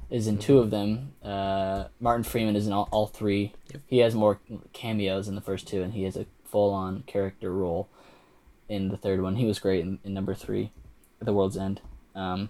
[0.10, 1.14] is in two of them.
[1.24, 3.54] Uh, Martin Freeman is in all, all three.
[3.86, 4.40] He has more
[4.74, 7.88] cameos in the first two, and he has a full on character role
[8.68, 9.36] in the third one.
[9.36, 10.72] He was great in, in number three,
[11.20, 11.82] The World's End.
[12.16, 12.50] Um,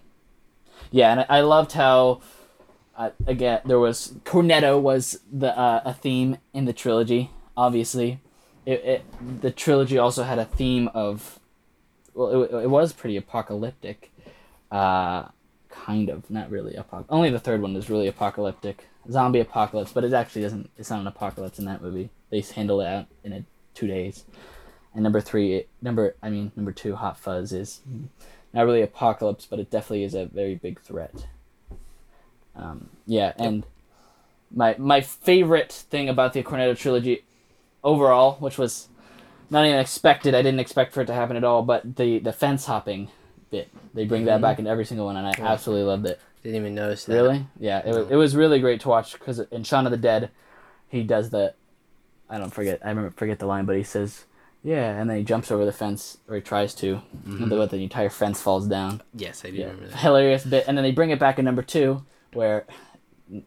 [0.90, 2.22] yeah, and I, I loved how
[2.96, 7.30] uh, again there was Cornetto was the uh, a theme in the trilogy.
[7.54, 8.20] Obviously,
[8.64, 11.38] it, it the trilogy also had a theme of
[12.14, 14.10] well, it, it was pretty apocalyptic,
[14.70, 15.28] uh,
[15.70, 17.04] kind of not really apoc.
[17.08, 20.70] Only the third one is really apocalyptic, zombie apocalypse, but it actually doesn't.
[20.76, 22.10] It's not an apocalypse in that movie.
[22.30, 23.44] They handle it out in a,
[23.74, 24.24] two days.
[24.94, 27.80] And number three, it, number I mean number two, Hot Fuzz is
[28.52, 31.26] not really apocalypse, but it definitely is a very big threat.
[32.56, 33.64] Um, yeah, and
[34.54, 37.24] my my favorite thing about the Cornetto trilogy
[37.84, 38.88] overall, which was
[39.50, 42.32] not even expected, I didn't expect for it to happen at all, but the the
[42.32, 43.08] fence hopping
[43.50, 46.20] bit, they bring that back in every single one, and I absolutely loved it.
[46.42, 47.12] Didn't even notice that.
[47.14, 47.46] Really?
[47.58, 50.30] Yeah, it was it was really great to watch because in Shaun of the Dead,
[50.88, 51.54] he does the,
[52.30, 54.24] I don't forget I remember forget the line, but he says,
[54.62, 57.76] yeah, and then he jumps over the fence or he tries to, and the, the
[57.82, 59.02] entire fence falls down.
[59.14, 59.96] Yes, I do Yeah, remember that.
[59.98, 62.66] hilarious bit, and then they bring it back in number two where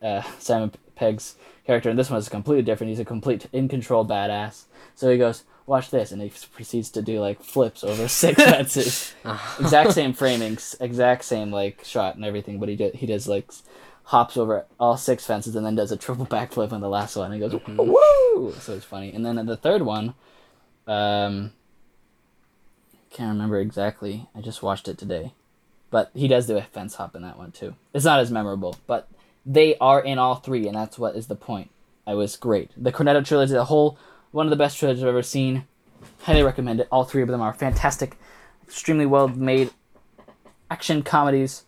[0.02, 1.36] uh, Simon Pegg's
[1.66, 2.90] character, and this one is completely different.
[2.90, 4.66] He's a complete in control badass.
[4.96, 9.14] So he goes, "Watch this," and he proceeds to do like flips over six fences.
[9.58, 13.50] exact same framings, exact same like shot and everything, but he he does like
[14.04, 17.32] hops over all six fences and then does a triple backflip on the last one.
[17.32, 19.14] And he goes, "Woo!" So it's funny.
[19.14, 20.14] And then in the third one,
[20.88, 21.54] um,
[23.10, 24.28] can't remember exactly.
[24.36, 25.32] I just watched it today,
[25.90, 27.76] but he does do a fence hop in that one too.
[27.94, 29.08] It's not as memorable, but
[29.46, 31.70] they are in all three, and that's what is the point.
[32.06, 32.72] I was great.
[32.76, 33.98] The Cornetto trilogy, the whole
[34.32, 35.66] one of the best trailers I've ever seen.
[36.22, 36.88] Highly recommend it.
[36.92, 38.18] All three of them are fantastic,
[38.64, 39.72] extremely well made
[40.70, 41.64] action comedies,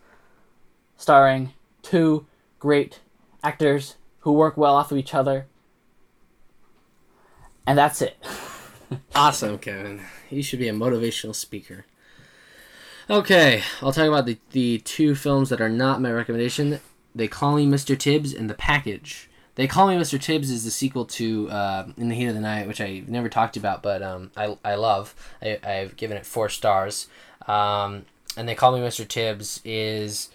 [0.98, 2.26] starring two
[2.60, 3.00] great
[3.44, 5.46] actors who work well off of each other.
[7.68, 8.18] And that's it.
[9.16, 10.02] Awesome, Kevin.
[10.30, 11.86] You should be a motivational speaker.
[13.10, 16.80] Okay, I'll talk about the, the two films that are not my recommendation.
[17.16, 17.98] They Call Me Mr.
[17.98, 19.30] Tibbs and The Package.
[19.56, 20.20] They Call Me Mr.
[20.20, 23.30] Tibbs is the sequel to uh, In the Heat of the Night, which I never
[23.30, 25.14] talked about, but um, I, I love.
[25.42, 27.08] I, I've given it four stars.
[27.48, 29.08] Um, and They Call Me Mr.
[29.08, 30.30] Tibbs is.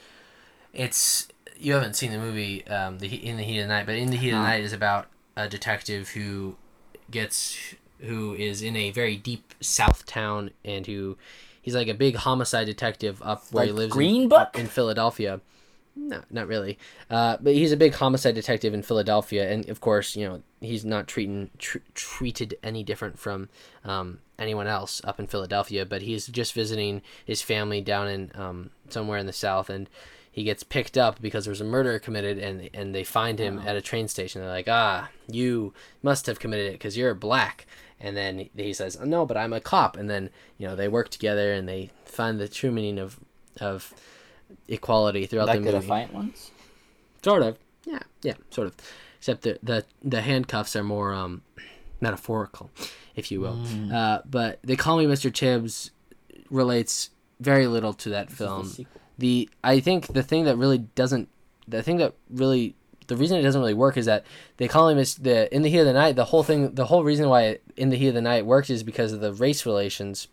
[0.72, 1.28] It's.
[1.58, 4.10] You haven't seen the movie um, the, In the Heat of the Night, but In
[4.10, 5.06] the Heat of the Night is about
[5.36, 6.56] a detective who
[7.10, 7.58] gets
[8.00, 11.16] who is in a very deep south town and who
[11.60, 14.56] he's like a big homicide detective up where he lives Green in, Book?
[14.56, 15.40] in Philadelphia.
[16.00, 16.78] No, not really.
[17.10, 20.84] Uh, but he's a big homicide detective in Philadelphia, and of course, you know he's
[20.84, 23.48] not treating tr- treated any different from
[23.84, 25.84] um, anyone else up in Philadelphia.
[25.84, 29.90] But he's just visiting his family down in um, somewhere in the south, and
[30.30, 33.58] he gets picked up because there was a murder committed, and and they find him
[33.58, 34.40] at a train station.
[34.40, 37.66] They're like, ah, you must have committed it because you're black.
[38.00, 39.96] And then he says, oh, no, but I'm a cop.
[39.96, 43.18] And then you know they work together and they find the true meaning of
[43.60, 43.92] of
[44.68, 45.82] equality throughout Like the the movie.
[45.86, 46.50] Defiant ones?
[47.24, 47.58] Sort of.
[47.84, 48.74] Yeah, yeah, sort of.
[49.18, 51.42] Except the the, the handcuffs are more um,
[52.00, 52.70] metaphorical,
[53.16, 53.56] if you will.
[53.56, 53.92] Mm.
[53.92, 55.32] Uh, but they call me Mr.
[55.32, 55.90] Tibbs
[56.50, 58.72] relates very little to that This is film.
[58.76, 58.86] the.
[59.20, 61.28] The I think the thing that really doesn't
[61.66, 62.76] the thing that really
[63.08, 64.24] the reason it doesn't really work is that
[64.58, 66.14] they call him as the in the heat of the night.
[66.14, 68.84] The whole thing, the whole reason why in the heat of the night works is
[68.84, 70.28] because of the race relations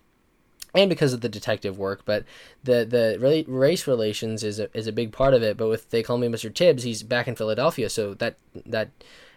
[0.75, 2.25] and because of the detective work, but
[2.63, 5.57] the the race relations is a, is a big part of it.
[5.57, 6.53] But with they call me Mr.
[6.53, 8.89] Tibbs, he's back in Philadelphia, so that that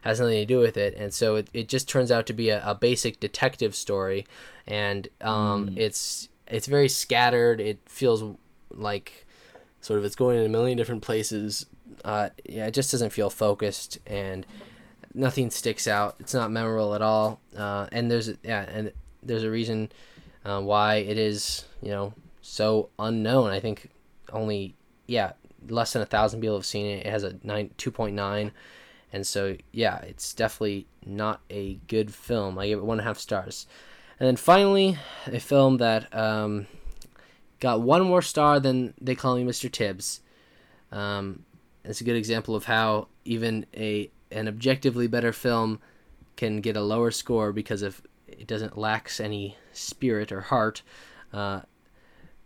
[0.03, 2.51] has nothing to do with it, and so it, it just turns out to be
[2.51, 4.26] a, a basic detective story,
[4.66, 7.61] and um, it's it's very scattered.
[7.61, 8.24] It feels
[8.70, 9.26] like
[9.80, 11.66] sort of it's going in a million different places.
[12.05, 14.47] Uh, yeah, it just doesn't feel focused and
[15.14, 16.16] nothing sticks out.
[16.20, 17.41] It's not memorable at all.
[17.57, 19.91] Uh, and there's yeah, and there's a reason
[20.49, 23.51] uh, why it is you know so unknown.
[23.51, 23.90] I think
[24.32, 24.74] only
[25.07, 25.32] yeah
[25.68, 27.07] less than a thousand people have seen it.
[27.07, 28.53] It has a nine two point nine,
[29.12, 32.59] and so yeah, it's definitely not a good film.
[32.59, 33.66] I give it one and a half stars.
[34.18, 36.66] And then finally, a film that um,
[37.61, 39.70] got one more star than they call me Mr.
[39.70, 40.20] Tibbs.
[40.90, 41.44] Um,
[41.84, 45.80] it's a good example of how even a an objectively better film
[46.36, 50.83] can get a lower score because of it doesn't lacks any spirit or heart.
[51.33, 51.61] Uh,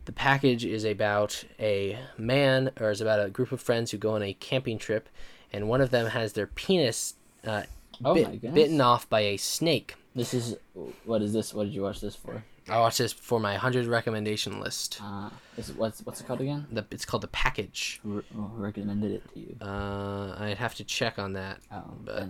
[0.04, 4.14] the package is about a man, or is about a group of friends who go
[4.14, 5.08] on a camping trip,
[5.52, 7.14] and one of them has their penis
[7.46, 7.62] uh,
[8.04, 9.94] Oh bit- bitten off by a snake.
[10.14, 10.56] This is
[11.04, 11.54] what is this?
[11.54, 12.42] What did you watch this for?
[12.68, 15.00] I watched this for my hundred recommendation list.
[15.02, 16.66] Uh, is what's what's it called again?
[16.70, 18.00] The, it's called the package.
[18.02, 19.56] Who, re- who recommended it to you?
[19.60, 21.58] Uh, I'd have to check on that.
[21.72, 22.28] Oh, but-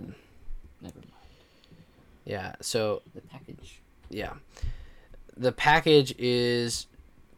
[0.81, 0.95] never mind.
[2.25, 2.55] Yeah.
[2.61, 3.81] So The package.
[4.09, 4.33] yeah,
[5.37, 6.87] the package is,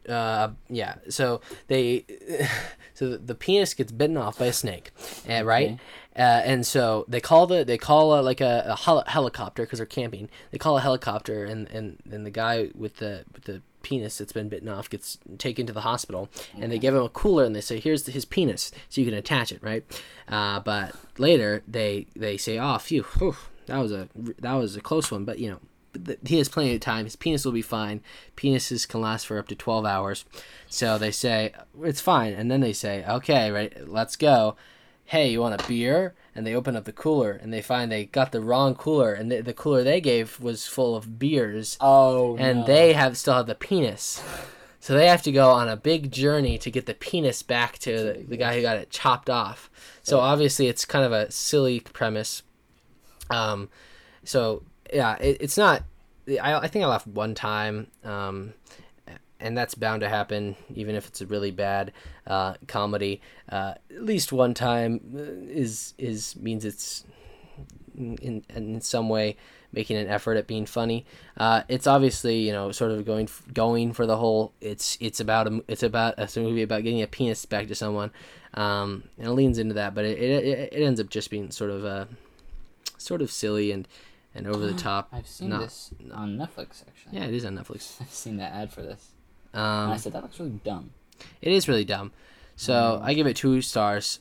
[0.09, 0.95] uh, yeah.
[1.09, 2.05] So they,
[2.93, 4.91] so the, penis gets bitten off by a snake,
[5.27, 5.79] and right, Okay.
[6.17, 9.79] uh, and so they call the they call a, like a, a hel- helicopter because
[9.79, 10.29] they're camping.
[10.51, 14.31] They call a helicopter, and and and the guy with the with the penis that's
[14.31, 16.29] been bitten off gets taken to the hospital,
[16.59, 19.13] and they give him a cooler, and they say, "Here's his penis, so you can
[19.17, 19.83] attach it." Right,
[20.27, 23.35] uh, but later they they say, "Oh, phew, whew,
[23.67, 24.07] that was a
[24.39, 25.59] that was a close one," but you know
[26.25, 27.05] he has plenty of time.
[27.05, 28.01] His penis will be fine.
[28.35, 30.25] Penises can last for up to 12 hours.
[30.67, 32.33] So they say, it's fine.
[32.33, 34.55] And then they say, okay, right, let's go.
[35.05, 36.15] Hey, you want a beer?
[36.33, 39.13] And they open up the cooler and they find they got the wrong cooler.
[39.13, 41.77] And the, the cooler they gave was full of beers.
[41.79, 42.65] Oh, And no.
[42.65, 44.21] they have still have the penis.
[44.79, 47.91] So they have to go on a big journey to get the penis back to
[47.91, 49.69] the, the guy who got it chopped off.
[50.03, 52.43] So obviously it's kind of a silly premise.
[53.31, 53.69] Um,
[54.23, 54.63] so
[54.93, 55.83] yeah, it, it's not.
[56.27, 58.53] I, I think I laughed one time, um,
[59.39, 61.91] and that's bound to happen, even if it's a really bad
[62.25, 63.21] uh, comedy.
[63.49, 65.21] Uh, at least one time uh,
[65.51, 67.05] is is means it's
[67.97, 69.37] in in some way
[69.71, 71.05] making an effort at being funny.
[71.37, 74.53] Uh, it's obviously you know sort of going going for the whole.
[74.61, 78.11] It's it's about a it's about a movie about getting a penis back to someone,
[78.53, 81.71] um, and it leans into that, but it, it, it ends up just being sort
[81.71, 82.05] of uh,
[82.97, 83.87] sort of silly and
[84.35, 85.07] and over the top.
[85.11, 87.17] I've seen not- this on Netflix actually.
[87.17, 87.95] Yeah, it is on Netflix.
[88.01, 89.09] I've seen that ad for this.
[89.53, 90.91] and I Um, said that looks really dumb.
[91.41, 92.11] it is really dumb.
[92.57, 94.19] So I give it two stars.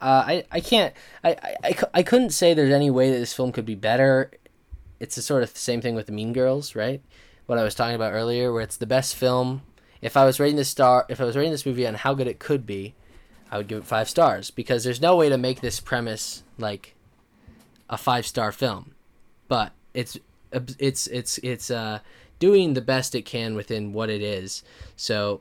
[0.00, 0.94] Uh, I, I can't
[1.24, 4.30] I, I, I, I couldn't say there's any way that this film could be better.
[5.00, 7.02] It's the sort of same thing with the Mean Girls, right?
[7.46, 9.62] What I was talking about earlier, where it's the best film.
[10.02, 12.26] If I was rating this star, if I was rating this movie on how good
[12.26, 12.94] it could be,
[13.50, 16.94] I would give it five stars because there's no way to make this premise like
[17.88, 18.94] a five star film,
[19.48, 20.18] but it's
[20.78, 22.00] it's it's it's uh
[22.38, 24.62] doing the best it can within what it is.
[24.96, 25.40] So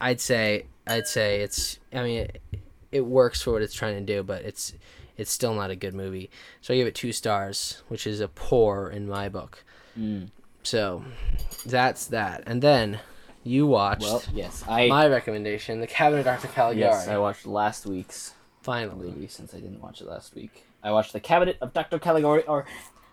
[0.00, 2.42] I'd say I'd say it's I mean it,
[2.90, 4.74] it works for what it's trying to do, but it's
[5.16, 6.30] it's still not a good movie.
[6.60, 9.64] So I give it two stars, which is a poor in my book.
[9.98, 10.28] Mm.
[10.62, 11.04] So
[11.66, 12.44] that's that.
[12.46, 13.00] And then
[13.44, 16.48] you watched Well, yes, I my recommendation, The Cabinet of Dr.
[16.48, 16.78] Caligari.
[16.80, 19.08] yes I watched last week's Finally.
[19.10, 20.64] movie since I didn't watch it last week.
[20.82, 21.98] I watched The Cabinet of Dr.
[21.98, 22.64] Caligari or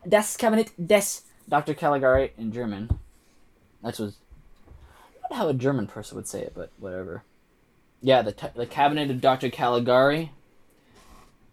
[0.08, 1.74] Das Cabinet des Dr.
[1.74, 3.00] Caligari in German.
[3.84, 4.18] That was
[5.30, 7.24] not how a German person would say it, but whatever.
[8.02, 9.50] Yeah, the t- the Cabinet of Dr.
[9.50, 10.32] Caligari.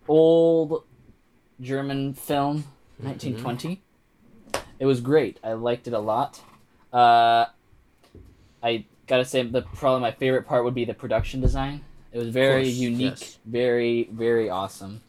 [0.09, 0.85] Old
[1.61, 2.65] German film,
[2.99, 3.83] 1920.
[4.79, 5.41] It was great.
[5.43, 6.41] I liked it a lot.
[6.93, 7.47] Uh,
[8.63, 11.85] I gotta say, the probably my favorite part would be the production design.
[12.13, 13.39] It was very course, unique, yes.
[13.45, 15.01] very very awesome.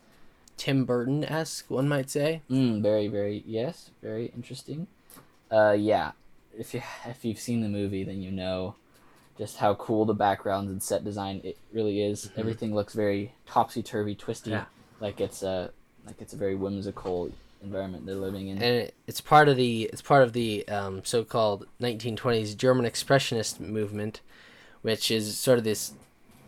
[0.57, 2.41] Tim Burton esque, one might say.
[2.49, 4.87] Mm, very very yes, very interesting.
[5.51, 6.11] Uh, yeah.
[6.57, 8.75] If you if you've seen the movie, then you know
[9.37, 12.31] just how cool the backgrounds and set design it really is.
[12.35, 14.65] Everything looks very topsy turvy, twisty, Yeah.
[14.99, 15.71] like it's a
[16.07, 17.31] like it's a very whimsical
[17.61, 18.57] environment they're living in.
[18.57, 23.59] and it, it's part of the it's part of the um, so-called 1920s German expressionist
[23.59, 24.21] movement,
[24.81, 25.93] which is sort of this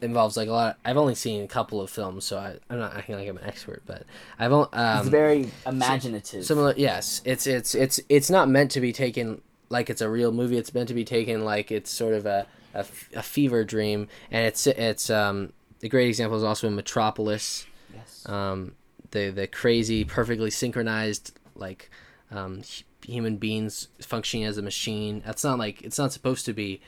[0.01, 0.77] involves like a lot.
[0.83, 3.45] I've only seen a couple of films, so I, I'm not acting like I'm an
[3.45, 4.03] expert, but
[4.37, 6.45] I've only um, it's very imaginative.
[6.45, 6.73] similar.
[6.77, 10.57] Yes, it's it's it's it's not meant to be taken like it's a real movie.
[10.57, 14.67] It's meant to be taken like it's sort of a a fever dream, and it's
[14.67, 18.27] it's um the great example is also in Metropolis yes.
[18.27, 18.73] um,
[19.11, 21.89] the the crazy, perfectly synchronized like
[22.31, 22.61] um,
[23.05, 25.21] human beings functioning as a machine.
[25.25, 26.81] That's not like it's not supposed to be.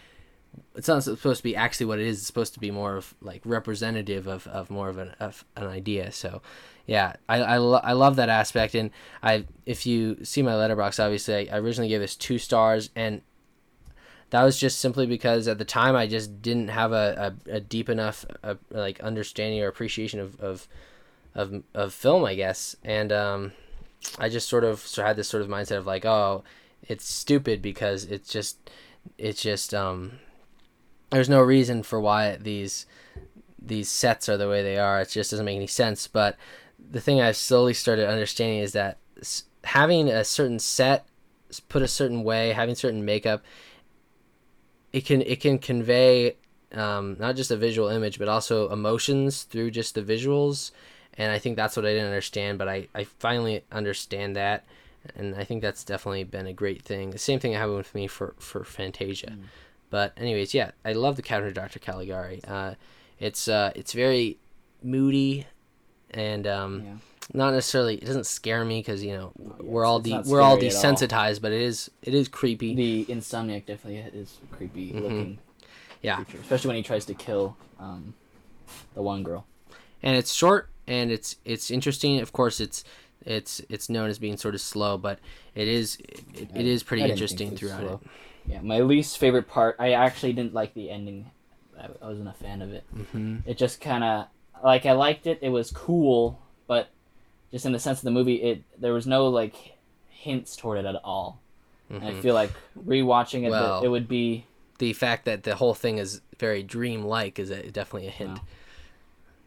[0.75, 2.19] It's not supposed to be actually what it is.
[2.19, 5.67] It's supposed to be more of like representative of, of more of an of an
[5.67, 6.11] idea.
[6.11, 6.41] So,
[6.85, 8.75] yeah, I I, lo- I love that aspect.
[8.75, 8.91] And
[9.21, 13.21] I if you see my Letterboxd, obviously I, originally gave this two stars, and
[14.29, 17.59] that was just simply because at the time I just didn't have a, a, a
[17.59, 20.67] deep enough uh like understanding or appreciation of, of
[21.35, 22.75] of of film, I guess.
[22.83, 23.51] And um,
[24.17, 26.43] I just sort of had this sort of mindset of like, oh,
[26.87, 28.69] it's stupid because it's just
[29.17, 30.19] it's just um,
[31.11, 32.85] there's no reason for why these
[33.61, 35.01] these sets are the way they are.
[35.01, 36.07] It just doesn't make any sense.
[36.07, 36.35] But
[36.79, 38.97] the thing I've slowly started understanding is that
[39.63, 41.05] having a certain set
[41.69, 43.43] put a certain way, having certain makeup,
[44.91, 46.37] it can it can convey
[46.73, 50.71] um, not just a visual image but also emotions through just the visuals.
[51.17, 54.65] And i think that's what i didn't understand but i, I finally understand that.
[55.15, 57.11] And i think that's definitely been a great thing.
[57.11, 59.35] The same thing happened with me for, for fantasia
[59.91, 62.73] but anyways yeah i love the of dr caligari uh,
[63.19, 64.37] it's uh, it's very
[64.83, 65.45] moody
[66.09, 66.93] and um, Yeah.
[67.33, 70.57] not necessarily it doesn't scare me because you know yeah, we're all de- we're all
[70.57, 70.69] at all.
[70.69, 75.37] desensitized but it is it is creepy The insomniac definitely is creepy looking.
[76.01, 76.15] Yeah.
[76.15, 78.15] creature, especially when he tries to kill um,
[78.95, 79.45] the one girl.
[80.01, 82.19] and it's short and it's it's interesting.
[82.19, 82.83] Of course, it's
[83.23, 85.19] it's it's known as being sort of slow, but
[85.53, 85.97] it is
[86.33, 87.99] it, it is pretty I didn't think interesting throughout slow.
[88.03, 88.09] it.
[88.45, 89.75] Yeah, my least favorite part.
[89.79, 91.31] I actually didn't like the ending.
[91.79, 92.83] I, I wasn't a fan of it.
[92.95, 93.37] Mm-hmm.
[93.45, 94.25] It just kind of
[94.63, 95.39] like I liked it.
[95.41, 96.89] It was cool, but
[97.51, 99.77] just in the sense of the movie, it there was no like
[100.09, 101.39] hints toward it at all.
[101.89, 103.51] And I feel like rewatching it, Mm-hmm.
[103.51, 104.45] Well- it would be
[104.77, 108.39] The fact that the whole thing is very dream-like is a, definitely a hint.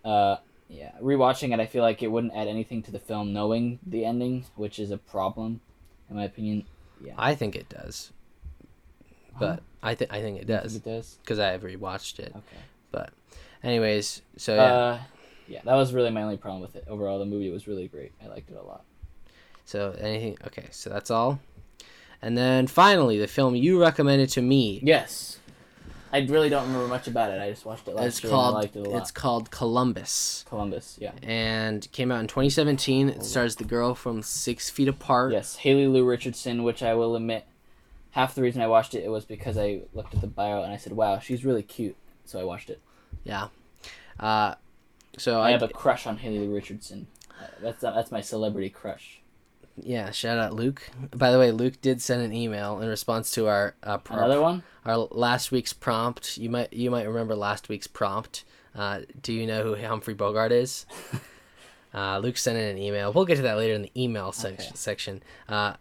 [0.04, 0.36] uh
[0.68, 1.60] yeah rewatching it.
[1.60, 4.90] I feel like it wouldn't add anything to the film knowing the ending, which is
[4.90, 5.60] a problem,
[6.10, 6.64] in my opinion.
[7.02, 8.12] Yeah, I think it does,
[9.38, 11.18] but I think I think it You think does It does.
[11.22, 12.32] because I have rewatched it.
[12.34, 12.62] Okay.
[12.90, 13.10] But,
[13.62, 14.98] anyways, so yeah, Uh,
[15.48, 16.84] yeah, that was really my only problem with it.
[16.88, 18.12] Overall, the movie was really great.
[18.22, 18.84] I liked it a lot.
[19.64, 20.36] so anything?
[20.46, 21.40] Okay, so that's all.
[22.22, 24.80] And then finally, the film you recommended to me.
[24.82, 25.38] Yes.
[26.12, 27.40] I really don't remember much about it.
[27.42, 29.02] I just watched it last It's year called and I liked it a lot.
[29.02, 31.10] it's called Columbus, Columbus, yeah.
[31.24, 33.08] and came out in 2017.
[33.08, 35.32] It stars the girl from Six Feet Apart.
[35.32, 37.46] Yes, Haley Lu Richardson, which I will admit,
[38.14, 40.72] half the reason I watched it, it was because I looked at the bio and
[40.72, 42.80] I said, "Wow, she's really cute," so I watched it.
[43.24, 43.48] Yeah.
[44.18, 44.54] Uh,
[45.18, 47.06] so I I, have a crush on Haley Richardson.
[47.30, 49.20] Uh, That's that's my celebrity crush.
[49.76, 50.10] yeah.
[50.12, 50.82] Shout out Luke.
[51.14, 54.40] By the way, Luke did send an email in response to our uh, pro- Another
[54.40, 54.62] one?
[54.84, 56.38] our last week's prompt.
[56.38, 58.44] You might you might remember last week's prompt.
[58.74, 60.84] Uh, do you know who Humphrey Bogart is?
[61.94, 63.12] uh, Luke sent in an email.
[63.12, 64.70] We'll get to that later in the email sec- Okay.
[64.74, 65.22] section.
[65.48, 65.74] Uh,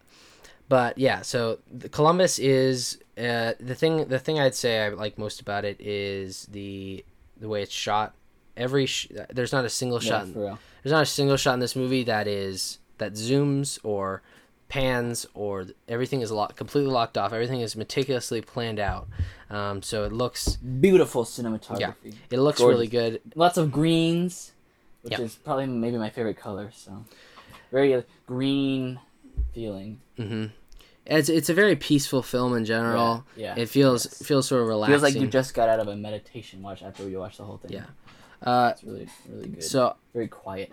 [0.69, 4.05] but yeah, so the Columbus is uh, the thing.
[4.05, 7.03] The thing I'd say I like most about it is the
[7.39, 8.13] the way it's shot.
[8.55, 10.27] Every sh- there's not a single Yeah, shot.
[10.35, 10.59] real.
[10.83, 14.21] There's not a single shot in this movie that is that zooms or
[14.69, 17.33] pans or everything is locked, completely locked off.
[17.33, 19.07] Everything is meticulously planned out.
[19.49, 21.79] Um, so it looks Beautiful cinematography.
[21.79, 21.93] Yeah,
[22.31, 22.75] it looks Gorgeous.
[22.75, 23.21] really good.
[23.35, 24.51] Lots of greens,
[25.03, 25.21] which Yeah.
[25.21, 26.71] is probably maybe my favorite color.
[26.75, 27.05] So,
[27.71, 28.99] very uh, green
[29.53, 29.99] feeling.
[30.17, 30.45] hmm
[31.05, 33.25] It's it's a very peaceful film in general.
[33.35, 34.23] Yeah, It feels yes.
[34.27, 34.93] feels sort of relaxing.
[34.93, 37.57] Feels like you just got out of a meditation watch after you watch the whole
[37.57, 37.71] thing.
[37.73, 37.85] Yeah.
[38.41, 39.63] Uh, It's really really good.
[39.63, 40.71] so very quiet.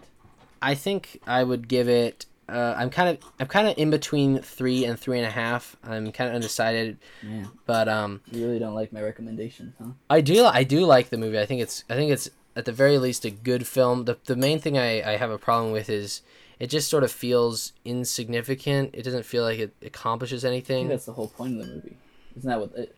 [0.62, 2.26] I think I would give it.
[2.48, 5.76] Uh, I'm kind of I'm kind of in between three and three and a half.
[5.84, 7.46] I'm kind of undecided, Yeah.
[7.66, 9.92] but um, You really don't like my recommendation, huh?
[10.10, 11.38] I do I do like the movie.
[11.38, 14.04] I think it's I think it's at the very least a good film.
[14.04, 16.22] The the main thing I, I have a problem with is
[16.61, 18.94] it just sort of feels insignificant.
[18.94, 20.88] It doesn't feel like it accomplishes I think anything.
[20.88, 21.96] that's the whole point of the movie.
[22.36, 22.72] Isn't that what?
[22.76, 22.96] It,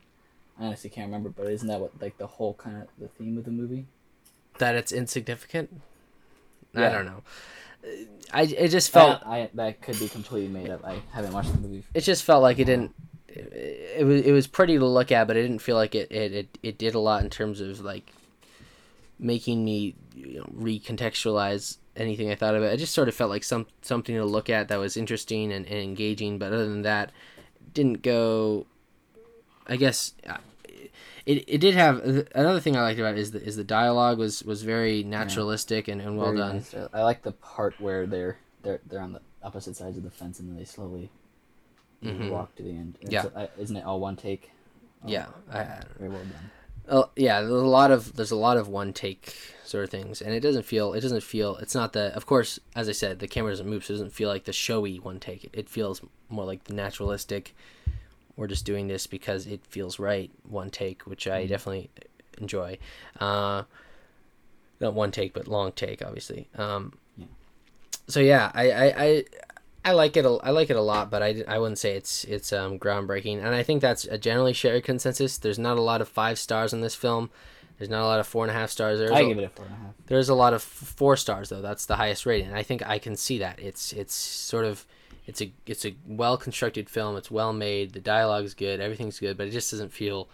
[0.58, 3.38] I honestly can't remember, but isn't that what like the whole kind of the theme
[3.38, 3.86] of the movie?
[4.58, 5.80] That it's insignificant.
[6.74, 7.22] I don't know.
[7.84, 7.88] Uh,
[8.32, 10.84] I it just felt I, I that could be completely made up.
[10.84, 11.84] I haven't watched the movie.
[11.94, 12.94] it just felt like it didn't.
[13.28, 16.10] It, it was it was pretty to look at, but it didn't feel like it
[16.10, 18.12] it, it, it did a lot in terms of like
[19.18, 22.72] making me you know, recontextualize anything I thought of it.
[22.72, 25.66] I just sort of felt like some something to look at that was interesting and,
[25.66, 27.12] and engaging, but other than that,
[27.74, 28.66] didn't go.
[29.66, 30.38] I guess uh,
[31.24, 32.00] it, it did have
[32.34, 35.86] another thing I liked about it is the is the dialogue was was very naturalistic
[35.88, 36.56] and, and well Very done.
[36.56, 36.74] nice.
[36.92, 40.40] I like the part where they're they're they're on the opposite sides of the fence
[40.40, 41.10] and then they slowly
[42.02, 42.30] Mhm.
[42.30, 42.98] walk to the end.
[43.00, 43.26] It's Yeah.
[43.36, 44.50] a- isn't it all one take?
[45.04, 46.50] Oh, Yeah, I, I Very well done.
[46.88, 50.20] Uh, yeah, there's a lot of there's a lot of one take sort of things,
[50.20, 53.18] and it doesn't feel it doesn't feel it's not the of course as I said
[53.20, 55.48] the camera doesn't move, so it doesn't feel like the showy one take.
[55.52, 57.54] It feels more like the naturalistic.
[58.36, 61.48] We're just doing this because it feels right one take, which I Mhm.
[61.48, 61.90] definitely
[62.38, 62.78] enjoy.
[63.20, 63.64] Uh,
[64.80, 66.48] not one take, but long take, obviously.
[66.56, 67.26] Um, Yeah.
[68.08, 69.24] So yeah, I, I, I
[69.84, 70.24] I like it.
[70.24, 73.38] A, I like it a lot, but I, I wouldn't say it's it's um, groundbreaking.
[73.38, 75.38] And I think that's a generally shared consensus.
[75.38, 77.30] There's not a lot of five stars in this film.
[77.78, 79.00] There's not a lot of four and a half stars.
[79.00, 79.94] There's I a, give it a four and a half.
[80.06, 81.62] there's a lot of four stars though.
[81.62, 82.48] That's the highest rating.
[82.48, 83.58] And I think I can see that.
[83.58, 84.86] It's it's sort of
[85.26, 87.16] it's a it's a well constructed film.
[87.16, 87.92] It's well made.
[87.92, 88.80] The dialogue's good.
[88.80, 90.28] Everything's good, but it just doesn't feel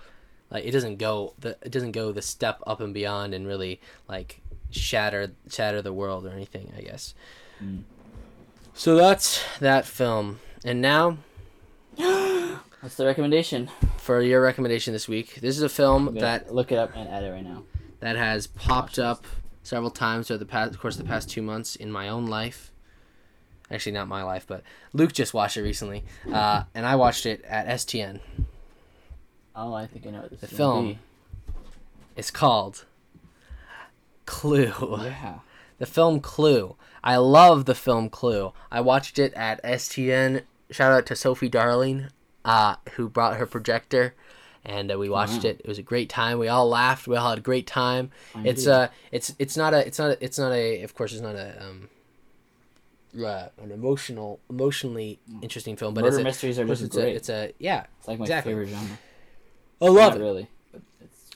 [0.51, 3.81] like it doesn't go the it doesn't go the step up and beyond and really
[4.09, 6.71] like shatter shatter the world or anything.
[6.77, 7.15] I guess.
[7.65, 7.85] Mm.
[8.79, 10.39] So that's that film.
[10.65, 11.19] And now
[11.97, 13.71] What's the recommendation?
[13.97, 15.35] for your recommendation this week.
[15.41, 17.65] This is a film that look it up and add it right now.
[17.99, 19.27] that has popped up
[19.65, 22.71] several times over the past, course of the past two months in my own life.
[23.69, 24.63] Actually, not my life, but
[24.93, 28.21] Luke just watched it recently, uh, and I watched it at STN.
[29.57, 30.85] Oh, I think I know what this The film.
[30.85, 30.99] Gonna
[32.17, 32.85] It's called
[34.25, 34.73] Clue.
[35.03, 35.41] Yeah.
[35.79, 36.77] The film Clue.
[37.03, 38.53] I love the film Clue.
[38.71, 40.43] I watched it at STN.
[40.71, 42.09] Shout out to Sophie Darling,
[42.45, 44.15] uh, who brought her projector,
[44.65, 45.51] and uh, we watched wow.
[45.51, 45.61] it.
[45.61, 46.39] It was a great time.
[46.39, 47.07] We all laughed.
[47.07, 48.11] We all had a great time.
[48.45, 48.69] It's Indeed.
[48.69, 51.37] uh, it's it's not a it's not a, it's not a of course it's not
[51.37, 51.89] a um,
[53.17, 57.13] uh, an emotional emotionally interesting film, but Murder it's a, mysteries are just it's great.
[57.13, 57.87] a it's a yeah.
[57.99, 58.53] It's like my exactly.
[58.53, 58.99] favorite genre.
[59.81, 60.21] I love Not it.
[60.25, 60.49] really,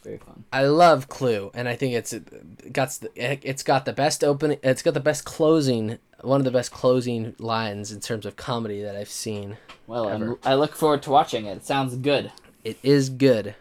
[0.03, 0.45] very fun.
[0.53, 4.59] I love Clue, and I think it's it got it's got the best opening.
[4.63, 5.99] It's got the best closing.
[6.23, 9.57] One of the best closing lines in terms of comedy that I've seen.
[9.87, 10.39] Well, Ever.
[10.45, 11.57] I'm, look forward to watching it.
[11.57, 12.31] It sounds good.
[12.65, 13.49] It is good.
[13.49, 13.57] It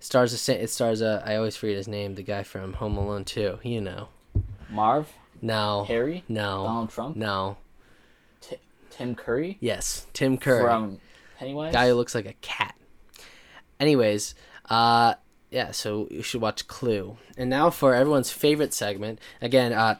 [0.00, 2.16] stars sa- It stars uh, I always forget his name.
[2.16, 3.60] The guy from Home Alone 2.
[3.62, 4.08] You know.
[4.68, 5.08] Marv,
[5.40, 5.84] No.
[5.86, 6.64] Harry, No.
[6.64, 7.56] Donald Trump, No.
[8.40, 8.56] Ti-
[8.90, 10.06] Tim Curry Yes.
[10.12, 10.62] Tim Curry.
[10.64, 10.98] from
[11.38, 11.72] Pennywise.
[11.72, 12.74] guy who looks like a cat.
[13.78, 14.34] Anyways,
[14.70, 15.14] uh,
[15.52, 17.18] yeah, so you should watch Clue.
[17.36, 19.20] And now for everyone's favorite segment.
[19.40, 19.98] Again, uh,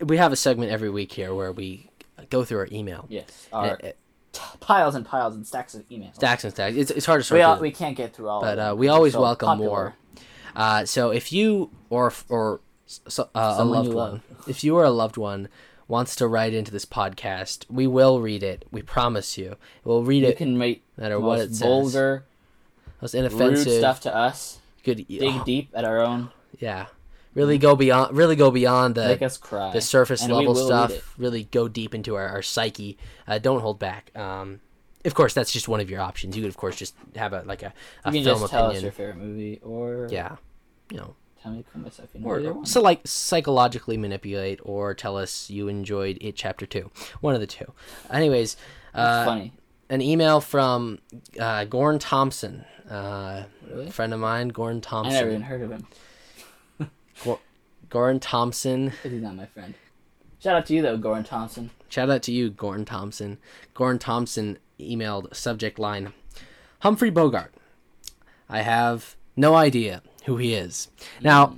[0.00, 1.90] we have a segment every week here where we
[2.30, 3.06] go through our email.
[3.08, 3.92] yes, our And,
[4.32, 6.14] uh, piles and piles and stacks of emails.
[6.14, 6.76] stacks and stacks.
[6.76, 7.62] It's, it's hard to sort We, all, through.
[7.62, 8.40] we can't get through all.
[8.40, 9.68] but of uh, we always So welcome popular.
[9.68, 9.94] more.
[10.56, 14.90] Uh, so if you or or so, uh, a loved one, if you or a
[14.90, 15.48] loved one
[15.88, 18.64] wants to write into this podcast, we will read it.
[18.70, 19.56] We promise you.
[19.84, 21.60] We'll read You it You can rate no matter what it says.
[23.12, 23.78] Vulgar, Most rude inoffensive.
[23.78, 24.58] stuff to us.
[24.82, 25.06] Good.
[25.08, 26.30] Dig oh, deep at our own.
[26.58, 26.86] yeah.
[27.34, 28.16] Really go beyond.
[28.16, 29.72] Really go beyond the make us cry.
[29.72, 31.18] the surface And level stuff.
[31.18, 32.96] Really go deep into our, our psyche.
[33.26, 34.12] Uh, don't hold back.
[34.16, 34.60] Um,
[35.04, 36.36] of course, that's just one of your options.
[36.36, 37.74] You could, of course, just have a like a,
[38.04, 40.36] a You can film just tell us your favorite movie, or yeah,
[40.92, 42.08] you know, tell me from myself.
[42.14, 46.92] You know, or so like psychologically manipulate, or tell us you enjoyed it chapter two.
[47.20, 47.72] One of the two.
[48.12, 48.56] Anyways,
[48.94, 49.52] uh, funny.
[49.88, 50.98] An email from
[51.38, 53.90] uh, Gorn Thompson, uh, Really?
[53.90, 55.14] friend of mine, Gorn Thompson.
[55.14, 57.38] I never even heard of him.
[57.90, 58.92] Gorn Thompson.
[59.02, 59.74] he's not my friend.
[60.40, 61.70] Shout out to you though, Goran Thompson.
[61.88, 63.38] Shout out to you, Gorn Thompson.
[63.72, 66.12] Gorn Thompson emailed subject line
[66.80, 67.54] Humphrey Bogart.
[68.48, 70.88] I have no idea who he is.
[71.22, 71.56] Now,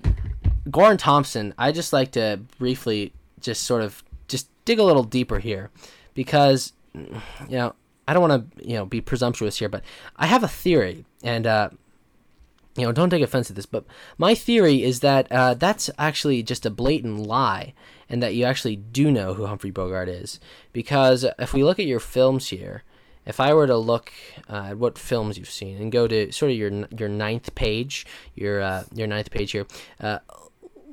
[0.70, 5.38] Gorn Thompson, I just like to briefly just sort of just dig a little deeper
[5.38, 5.70] here
[6.14, 7.10] because you
[7.48, 7.74] know,
[8.06, 9.82] I don't want to, you know, be presumptuous here, but
[10.16, 11.70] I have a theory and uh
[12.76, 13.84] you know, don't take offense to this, but
[14.18, 17.72] my theory is that uh, that's actually just a blatant lie,
[18.08, 20.38] and that you actually do know who Humphrey Bogart is.
[20.72, 22.82] Because if we look at your films here,
[23.24, 24.12] if I were to look
[24.48, 28.06] uh, at what films you've seen and go to sort of your your ninth page,
[28.34, 29.66] your uh, your ninth page here,
[30.00, 30.18] uh,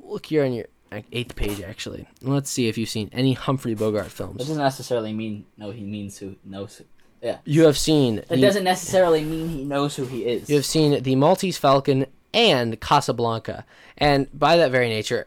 [0.02, 2.08] look here on your uh, eighth page actually.
[2.22, 4.36] Let's see if you've seen any Humphrey Bogart films.
[4.36, 4.38] films.
[4.38, 5.70] doesn't necessarily mean no.
[5.70, 6.82] He means who knows.
[7.24, 7.38] Yeah.
[7.44, 8.16] You have seen.
[8.16, 10.50] That the- doesn't necessarily mean he knows who he is.
[10.50, 13.64] You have seen the Maltese Falcon and Casablanca,
[13.96, 15.26] and by that very nature,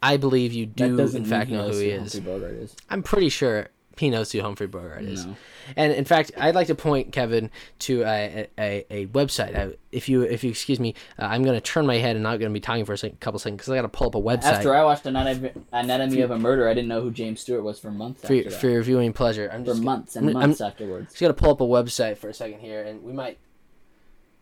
[0.00, 2.14] I believe you do in fact know who he is.
[2.14, 2.76] Is.
[2.88, 5.26] I'm pretty sure he knows who Humphrey Bogart is.
[5.26, 5.36] No.
[5.76, 9.56] And in fact, I'd like to point Kevin to a, a, a website.
[9.56, 12.22] I, if you if you excuse me, uh, I'm going to turn my head and
[12.22, 14.08] not going to be talking for a second, couple seconds because I got to pull
[14.08, 17.10] up a website After I watched Anatomy, Anatomy of a Murder, I didn't know who
[17.10, 18.20] James Stewart was for months.
[18.20, 18.60] for, after that.
[18.60, 19.50] for your viewing pleasure.
[19.52, 21.10] I'm for just months and I'm- I'm- months afterwards.
[21.10, 23.38] just gonna pull up a website for a second here, and we might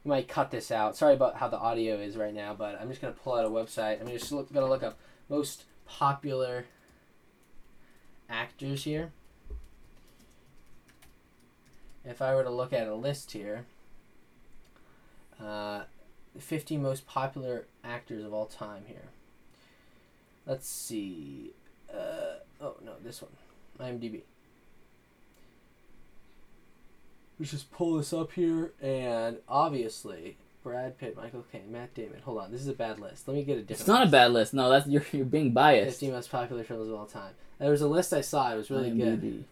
[0.04, 0.96] we might cut this out.
[0.96, 3.48] Sorry about how the audio is right now, but I'm just gonna pull out a
[3.50, 4.00] website.
[4.00, 4.98] I'm just look, gonna look up
[5.28, 6.66] most popular
[8.28, 9.12] actors here.
[12.08, 13.64] If I were to look at a list here,
[15.42, 15.82] uh,
[16.34, 19.08] the 50 most popular actors of all time here.
[20.46, 21.50] Let's see.
[21.92, 23.32] Uh, oh no, this one,
[23.80, 24.20] IMDb.
[27.38, 32.20] Let's just pull this up here, and obviously Brad Pitt, Michael Caine, Matt Damon.
[32.24, 33.28] Hold on, this is a bad list.
[33.28, 33.80] Let me get a different.
[33.80, 34.54] It's not a bad list.
[34.54, 36.00] No, that's you're you're being biased.
[36.00, 37.32] 50 most popular films of all time.
[37.58, 38.52] There was a list I saw.
[38.52, 39.20] It was really good.
[39.20, 39.42] IMDb.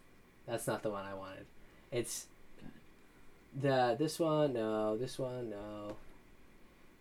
[0.46, 1.46] That's not the one I wanted.
[1.90, 2.26] It's
[3.60, 4.52] the this one.
[4.52, 5.50] No, this one.
[5.50, 5.96] No.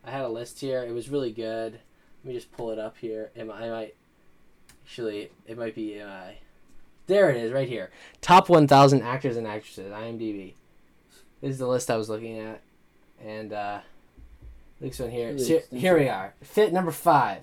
[0.05, 0.83] I had a list here.
[0.83, 1.73] It was really good.
[1.73, 3.31] Let me just pull it up here.
[3.35, 3.95] Am I, I might
[4.85, 6.37] actually it might be am I
[7.07, 7.91] there it is right here.
[8.21, 10.53] Top 1000 actors and actresses IMDb.
[11.41, 12.61] This is the list I was looking at,
[13.21, 13.79] and uh,
[14.79, 15.33] this one here.
[15.33, 16.33] Really So, here we are.
[16.41, 17.41] Fit number five.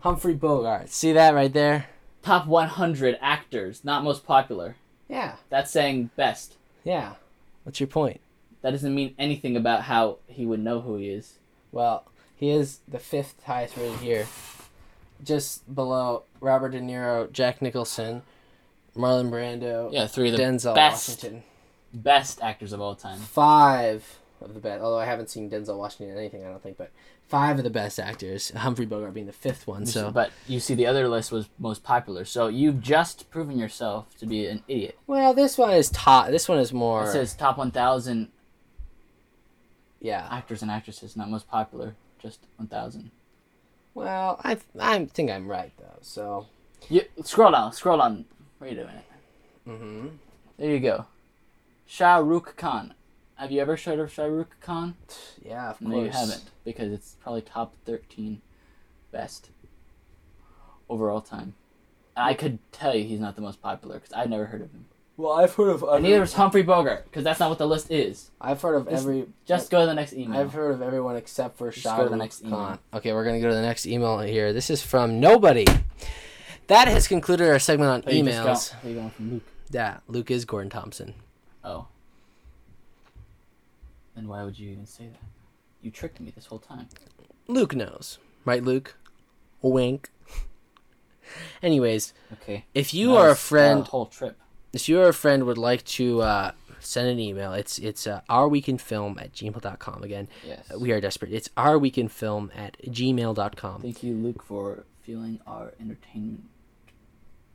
[0.00, 0.90] Humphrey Bogart.
[0.90, 1.86] See that right there?
[2.22, 4.76] Top 100 actors, not most popular.
[5.08, 5.36] Yeah.
[5.48, 6.56] That's saying best.
[6.84, 7.14] Yeah.
[7.66, 8.20] What's your point?
[8.62, 11.40] That doesn't mean anything about how he would know who he is.
[11.72, 12.04] Well,
[12.36, 14.28] he is the fifth highest rated here,
[15.24, 18.22] just below Robert De Niro, Jack Nicholson,
[18.96, 21.42] Marlon Brando, Yeah, three of the Denzel best Washington.
[21.92, 23.18] best actors of all time.
[23.18, 24.80] Five of the best.
[24.80, 26.92] Although I haven't seen Denzel Washington in anything, I don't think, but
[27.28, 28.50] five of the best actors.
[28.50, 29.86] Humphrey Bogart being the fifth one.
[29.86, 32.24] So, but you see, the other list was most popular.
[32.24, 34.98] So you've just proven yourself to be an idiot.
[35.06, 36.28] well, this one is top.
[36.28, 37.04] This one is more.
[37.04, 38.28] It says top 1,000
[40.00, 40.28] yeah.
[40.30, 41.94] actors and actresses, not most popular.
[42.20, 43.10] Just 1,000.
[43.94, 45.98] Well, I I think I'm right though.
[46.02, 46.46] So.
[46.88, 47.72] You scroll down.
[47.72, 48.26] Scroll down.
[48.60, 49.04] Wait a minute.
[49.66, 50.08] Mm-hmm.
[50.58, 51.06] There you go.
[51.86, 52.94] Shah Rukh Khan.
[53.36, 54.94] Have you ever heard of Shah Rukh Khan?
[55.44, 55.90] Yeah, of course.
[55.90, 58.40] No, you haven't, because it's probably top 13
[59.12, 59.50] best
[60.88, 61.54] overall time.
[62.16, 64.86] I could tell you he's not the most popular because I've never heard of him.
[65.18, 65.82] Well, I've heard of.
[65.82, 68.30] And neither is Humphrey Bogart because that's not what the list is.
[68.40, 69.26] I've heard of Just- every.
[69.44, 70.40] Just go to the next email.
[70.40, 72.52] I've heard of everyone except for Just Shah go to the Rukh next Khan.
[72.52, 72.78] email.
[72.94, 74.52] Okay, we're gonna go to the next email here.
[74.54, 75.66] This is from nobody.
[76.68, 78.38] That has concluded our segment on Oh, you just
[78.72, 78.82] emails.
[78.82, 79.42] go- you're going from Luke.
[79.70, 81.14] Yeah, Luke is Gordon Thompson.
[81.64, 81.86] Oh.
[84.16, 85.20] Then why would you even say that?
[85.82, 86.88] You tricked me this whole time.
[87.46, 88.96] Luke knows, right, Luke?
[89.62, 90.10] Wink.
[91.62, 92.64] Anyways, Okay.
[92.74, 94.36] if you That are a was friend, whole trip.
[94.72, 97.52] if you are a friend would like to uh, send an email.
[97.52, 100.02] It's it's uh, ourweekendfilm at gmail.com.
[100.02, 100.70] Again, Yes.
[100.78, 101.32] we are desperate.
[101.32, 103.82] It's ourweekendfilm at gmail.com.
[103.82, 106.44] Thank you, Luke, for fueling our entertainment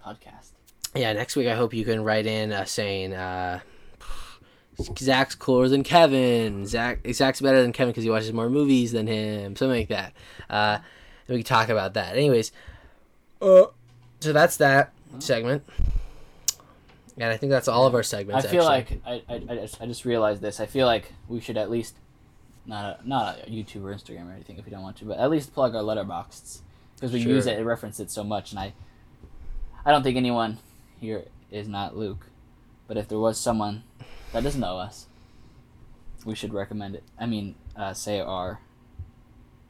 [0.06, 0.52] podcast.
[0.96, 3.62] Yeah, next week I hope you can write in uh, saying uh,
[4.98, 6.66] Zach's cooler than Kevin.
[6.66, 9.56] Zach Zach's better than Kevin because he watches more movies than him.
[9.56, 10.14] Something like that.
[10.50, 10.80] Uh,
[11.28, 12.16] we can talk about that.
[12.16, 12.52] Anyways,
[13.42, 13.66] uh,
[14.20, 15.64] so that's that segment.
[17.18, 18.46] And I think that's all of our segments.
[18.46, 19.02] I feel actually.
[19.06, 20.60] like I, I, I, just, I just realized this.
[20.60, 21.96] I feel like we should at least
[22.66, 25.18] not a, not a YouTube or Instagram or anything if we don't want to, but
[25.18, 26.62] at least plug our letterboxes
[26.96, 28.52] because we use it and reference it so much.
[28.52, 28.74] And I
[29.86, 30.60] I don't think anyone
[31.00, 32.28] here is not Luke,
[32.88, 33.84] but if there was someone
[34.34, 35.08] that doesn't know us,
[36.26, 37.04] we should recommend it.
[37.20, 38.60] I mean, uh, say our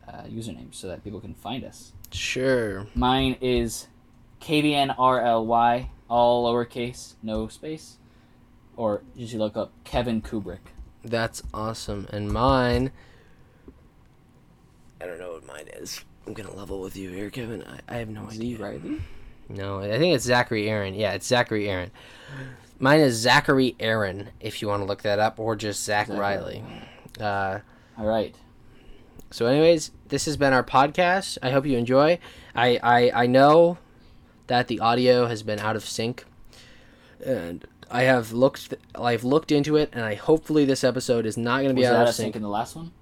[0.07, 1.93] uh, username so that people can find us.
[2.11, 2.87] Sure.
[2.93, 3.87] Mine is
[4.41, 7.97] KVNRLY, all lowercase, no space.
[8.75, 10.71] Or just look up Kevin Kubrick.
[11.03, 12.07] That's awesome.
[12.11, 12.91] And mine,
[15.01, 16.03] I don't know what mine is.
[16.25, 17.63] I'm gonna level with you here, Kevin.
[17.63, 18.57] I, I have no idea.
[18.57, 19.01] Riley?
[19.49, 20.93] No, I think it's Zachary Aaron.
[20.93, 21.91] Yeah, it's Zachary Aaron.
[22.81, 26.17] Mine is Zachary Aaron, if you want to look that up, or just Zach Zach
[26.17, 26.63] Riley.
[27.19, 27.59] Uh,
[27.95, 28.35] All right.
[29.29, 31.37] so, anyways, this has been our podcast.
[31.43, 32.17] I hope you enjoy.
[32.55, 33.77] I, I I know
[34.47, 36.25] that the audio has been out of sync,
[37.23, 41.57] and I have looked I've looked into it, and I hopefully this episode is not
[41.57, 42.33] going to be out that of sync.
[42.33, 42.93] sync in the last one?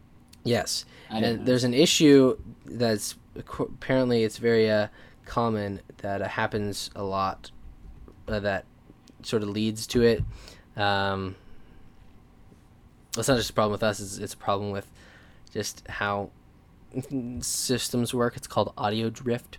[0.43, 1.45] Yes, and know.
[1.45, 4.89] there's an issue that's apparently it's very uh,
[5.25, 7.51] common that uh, happens a lot
[8.27, 8.65] uh, that
[9.23, 10.23] sort of leads to it.
[10.75, 11.35] Um,
[13.17, 14.89] it's not just a problem with us; it's, it's a problem with
[15.51, 16.29] just how
[17.41, 18.35] systems work.
[18.37, 19.57] It's called audio drift.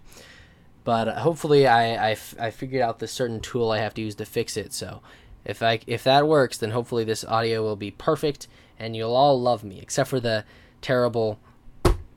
[0.85, 4.03] But uh, hopefully, I, I, f- I figured out this certain tool I have to
[4.03, 4.73] use to fix it.
[4.73, 5.03] So,
[5.45, 9.41] if I if that works, then hopefully this audio will be perfect, and you'll all
[9.41, 10.45] love me, except for the
[10.81, 11.39] terrible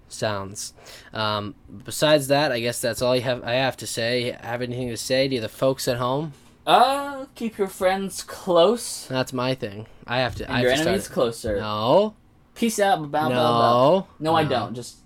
[0.08, 0.74] sounds.
[1.14, 3.44] Um, besides that, I guess that's all you have.
[3.44, 4.38] I have to say.
[4.42, 6.34] Have anything to say to the folks at home?
[6.66, 9.88] Uh, keep your friends close That's my thing.
[10.08, 10.46] I have to.
[10.46, 11.14] and I your have to enemies start.
[11.14, 11.58] closer.
[11.60, 12.16] No,
[12.56, 13.12] Peace out.
[13.12, 14.08] Bow, bow, bow.
[14.20, 14.74] no, No, I don't.
[14.76, 14.98] Just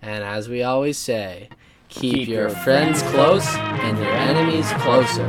[0.00, 1.48] And as we always say,
[1.88, 5.28] keep, Keep your your friends close and your enemies closer.